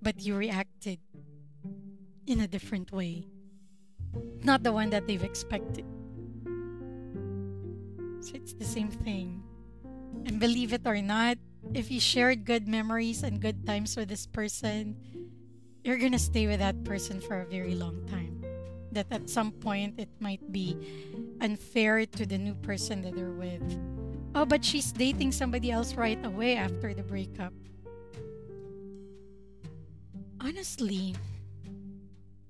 but 0.07 0.23
you 0.23 0.37
reacted 0.37 1.01
in 2.29 2.39
a 2.39 2.47
different 2.47 2.93
way, 2.93 3.27
not 4.45 4.63
the 4.63 4.71
one 4.71 4.91
that 4.91 5.05
they've 5.09 5.25
expected. 5.25 5.85
So 8.21 8.35
it's 8.35 8.53
the 8.53 8.65
same 8.65 8.89
thing. 8.89 9.43
And 10.27 10.41
believe 10.41 10.73
it 10.73 10.83
or 10.87 11.01
not, 11.03 11.39
if 11.75 11.91
you 11.91 12.01
shared 12.01 12.45
good 12.45 12.67
memories 12.67 13.23
and 13.23 13.41
good 13.41 13.67
times 13.67 13.97
with 13.97 14.09
this 14.09 14.27
person, 14.27 14.97
you're 15.85 15.99
gonna 15.99 16.19
stay 16.19 16.47
with 16.47 16.59
that 16.59 16.85
person 16.85 17.21
for 17.21 17.41
a 17.41 17.47
very 17.47 17.75
long 17.75 18.07
time. 18.07 18.43
That 18.93 19.07
at 19.11 19.29
some 19.29 19.53
point 19.53 20.01
it 20.01 20.11
might 20.21 20.43
be 20.51 20.77
unfair 21.41 22.07
to 22.07 22.27
the 22.27 22.39
new 22.39 22.55
person 22.55 23.03
that 23.03 23.15
they're 23.15 23.31
with. 23.31 23.63
Oh, 24.35 24.45
but 24.45 24.65
she's 24.65 24.93
dating 24.93 25.33
somebody 25.33 25.71
else 25.71 25.95
right 25.95 26.19
away 26.25 26.57
after 26.57 26.93
the 26.93 27.03
breakup. 27.03 27.53
Honestly, 30.41 31.15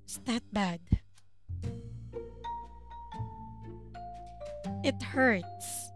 it's 0.05 0.19
that 0.25 0.43
bad. 0.53 0.81
It 4.87 5.03
hurts 5.03 5.90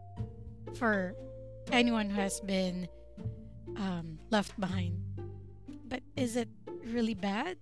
for 0.74 1.14
anyone 1.70 2.10
who 2.10 2.20
has 2.20 2.40
been 2.40 2.88
um, 3.76 4.18
left 4.30 4.58
behind. 4.58 4.98
But 5.86 6.02
is 6.16 6.34
it 6.34 6.48
really 6.84 7.14
bad? 7.14 7.56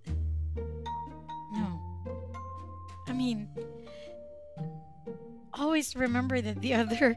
No. 1.53 1.79
I 3.07 3.13
mean, 3.13 3.47
always 5.53 5.95
remember 5.95 6.41
that 6.41 6.61
the 6.61 6.73
other, 6.81 7.15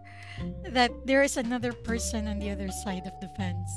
that 0.68 0.92
there 1.06 1.22
is 1.22 1.38
another 1.38 1.72
person 1.72 2.28
on 2.28 2.38
the 2.38 2.50
other 2.50 2.68
side 2.84 3.06
of 3.06 3.18
the 3.22 3.28
fence. 3.28 3.70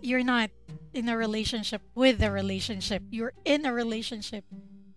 You're 0.00 0.24
not 0.24 0.48
in 0.94 1.10
a 1.10 1.16
relationship 1.16 1.82
with 1.94 2.22
a 2.22 2.30
relationship. 2.30 3.02
You're 3.10 3.34
in 3.44 3.66
a 3.66 3.72
relationship 3.74 4.46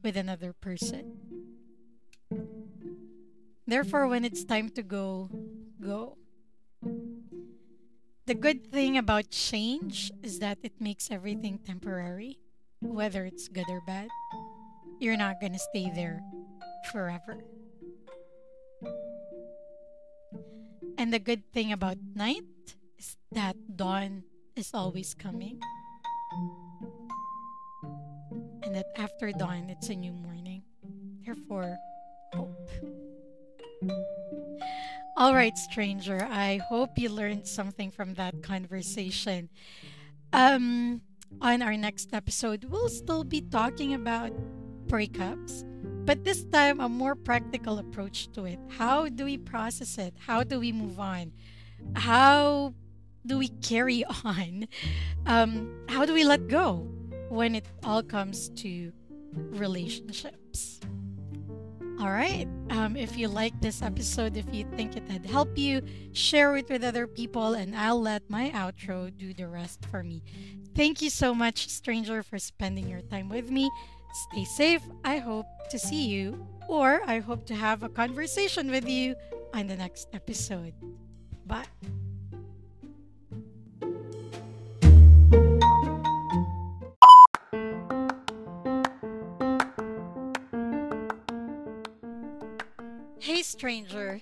with 0.02 0.16
another 0.16 0.54
person. 0.54 1.18
Therefore, 3.66 4.08
when 4.08 4.26
it's 4.26 4.44
time 4.44 4.70
to 4.70 4.84
go, 4.84 5.30
go. 5.82 6.18
The 8.26 8.36
good 8.36 8.72
thing 8.72 8.98
about 8.98 9.30
change 9.30 10.12
is 10.22 10.40
that 10.40 10.58
it 10.64 10.80
makes 10.80 11.12
everything 11.12 11.60
temporary, 11.60 12.40
whether 12.80 13.26
it's 13.26 13.48
good 13.48 13.70
or 13.70 13.82
bad. 13.86 14.08
You're 15.00 15.18
not 15.18 15.40
going 15.40 15.54
to 15.54 15.60
stay 15.60 15.92
there 15.94 16.22
forever. 16.92 17.44
And 20.98 21.12
the 21.12 21.20
good 21.20 21.52
thing 21.52 21.72
about 21.72 21.98
night 22.16 22.44
is 22.98 23.18
that 23.32 23.56
dawn 23.76 24.24
is 24.56 24.72
always 24.74 25.14
coming 25.14 25.60
and 28.64 28.76
that 28.76 28.86
after 28.98 29.32
dawn 29.32 29.70
it's 29.70 29.90
a 29.90 29.96
new 29.96 30.14
morning. 30.14 30.64
Therefore, 31.26 31.78
hope. 32.34 32.70
All 35.16 35.34
right, 35.34 35.56
stranger. 35.58 36.28
I 36.30 36.60
hope 36.70 36.98
you 36.98 37.10
learned 37.10 37.48
something 37.48 37.92
from 37.92 38.16
that 38.16 38.42
conversation. 38.42 39.50
Um, 40.34 41.02
on 41.42 41.62
our 41.62 41.78
next 41.78 42.14
episode, 42.14 42.66
we'll 42.66 42.90
still 42.90 43.24
be 43.24 43.42
talking 43.42 43.94
about 43.94 44.32
breakups, 44.88 45.64
but 46.06 46.24
this 46.24 46.44
time 46.46 46.80
a 46.80 46.90
more 46.90 47.16
practical 47.16 47.78
approach 47.78 48.32
to 48.34 48.46
it. 48.46 48.60
How 48.70 49.08
do 49.08 49.26
we 49.26 49.38
process 49.38 49.98
it? 49.98 50.16
How 50.18 50.44
do 50.44 50.60
we 50.60 50.72
move 50.72 51.00
on? 51.00 51.32
How 51.96 52.74
do 53.26 53.38
we 53.38 53.50
carry 53.62 54.04
on? 54.26 54.68
Um, 55.26 55.86
how 55.90 56.06
do 56.06 56.14
we 56.14 56.24
let 56.24 56.48
go 56.48 56.88
when 57.30 57.56
it 57.56 57.66
all 57.84 58.04
comes 58.04 58.50
to 58.66 58.92
relationships? 59.34 60.80
All 62.04 62.12
right. 62.12 62.50
Um, 62.70 62.98
if 62.98 63.18
you 63.18 63.30
like 63.30 63.62
this 63.62 63.82
episode, 63.82 64.36
if 64.36 64.44
you 64.52 64.66
think 64.76 64.98
it 64.98 65.10
had 65.10 65.26
helped 65.26 65.58
you, 65.58 65.82
share 66.12 66.58
it 66.58 66.68
with 66.68 66.84
other 66.84 67.08
people, 67.08 67.54
and 67.54 67.74
I'll 67.74 68.02
let 68.02 68.30
my 68.30 68.50
outro 68.50 69.10
do 69.18 69.34
the 69.34 69.48
rest 69.48 69.86
for 69.86 70.04
me. 70.04 70.22
Thank 70.76 71.02
you 71.02 71.10
so 71.10 71.34
much, 71.34 71.70
stranger, 71.70 72.22
for 72.22 72.38
spending 72.40 72.90
your 72.90 73.00
time 73.04 73.30
with 73.30 73.50
me. 73.50 73.72
Stay 74.30 74.44
safe. 74.44 74.82
I 75.06 75.20
hope 75.20 75.46
to 75.72 75.80
see 75.80 76.06
you, 76.10 76.46
or 76.68 77.02
I 77.08 77.20
hope 77.20 77.46
to 77.46 77.56
have 77.56 77.84
a 77.84 77.90
conversation 77.90 78.70
with 78.70 78.86
you 78.86 79.16
on 79.54 79.68
the 79.68 79.78
next 79.78 80.10
episode. 80.12 80.74
Bye. 81.48 81.72
Hey, 93.24 93.42
stranger. 93.42 94.20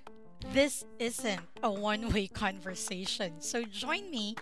This 0.53 0.85
isn't 0.99 1.41
a 1.63 1.71
one 1.71 2.13
way 2.13 2.27
conversation, 2.27 3.41
so 3.41 3.63
join 3.63 4.11
me 4.11 4.35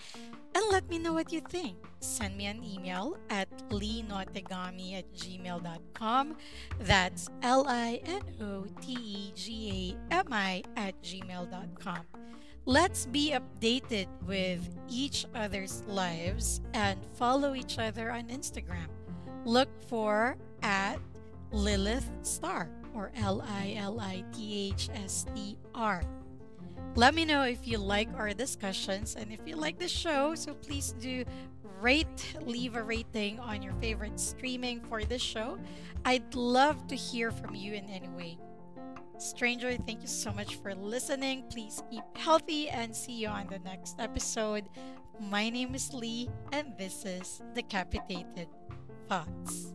and 0.54 0.66
let 0.70 0.90
me 0.90 1.00
know 1.00 1.14
what 1.14 1.32
you 1.32 1.40
think. 1.40 1.78
Send 2.02 2.36
me 2.36 2.46
an 2.48 2.62
email 2.62 3.16
at 3.30 3.48
linotegami 3.70 5.00
at 5.00 5.08
gmail.com. 5.16 6.36
That's 6.82 7.30
L 7.42 7.64
I 7.70 8.02
N 8.04 8.22
O 8.42 8.66
T 8.82 8.98
E 9.00 9.32
G 9.34 9.96
A 10.12 10.16
M 10.16 10.28
I 10.30 10.64
at 10.76 11.02
gmail.com. 11.04 12.04
Let's 12.66 13.06
be 13.06 13.32
updated 13.32 14.08
with 14.28 14.68
each 14.90 15.26
other's 15.34 15.84
lives 15.88 16.60
and 16.74 17.00
follow 17.14 17.56
each 17.56 17.80
other 17.80 18.12
on 18.12 18.28
Instagram. 18.28 18.92
Look 19.46 19.70
for 19.88 20.36
at 20.62 21.00
Lilith 21.54 22.12
Star 22.24 22.70
or 22.94 23.12
L 23.16 23.44
I 23.48 23.76
L 23.78 24.00
I 24.00 24.24
T 24.34 24.72
H 24.72 24.90
S 24.94 25.26
T 25.36 25.58
R. 25.76 26.04
Let 26.96 27.14
me 27.14 27.24
know 27.26 27.44
if 27.44 27.68
you 27.68 27.78
like 27.78 28.10
our 28.16 28.34
discussions 28.34 29.16
and 29.16 29.32
if 29.32 29.40
you 29.46 29.56
like 29.56 29.78
the 29.78 29.88
show. 29.88 30.36
So 30.36 30.54
please 30.54 30.94
do 31.00 31.24
rate, 31.80 32.36
leave 32.42 32.76
a 32.76 32.84
rating 32.84 33.40
on 33.40 33.62
your 33.62 33.74
favorite 33.76 34.20
streaming 34.20 34.82
for 34.82 35.04
this 35.04 35.22
show. 35.22 35.58
I'd 36.06 36.36
love 36.36 36.88
to 36.88 36.96
hear 36.96 37.32
from 37.32 37.56
you 37.56 37.74
in 37.74 37.86
any 37.86 38.10
way. 38.10 38.38
Stranger, 39.18 39.76
thank 39.86 40.02
you 40.02 40.08
so 40.08 40.32
much 40.32 40.56
for 40.56 40.74
listening. 40.74 41.44
Please 41.50 41.84
keep 41.92 42.04
healthy 42.16 42.70
and 42.70 42.96
see 42.96 43.14
you 43.14 43.28
on 43.28 43.48
the 43.48 43.60
next 43.60 44.00
episode. 44.00 44.70
My 45.20 45.50
name 45.50 45.76
is 45.76 45.94
Lee, 45.94 46.30
and 46.54 46.78
this 46.78 47.06
is 47.06 47.42
Decapitated 47.54 48.48
Thoughts. 49.10 49.74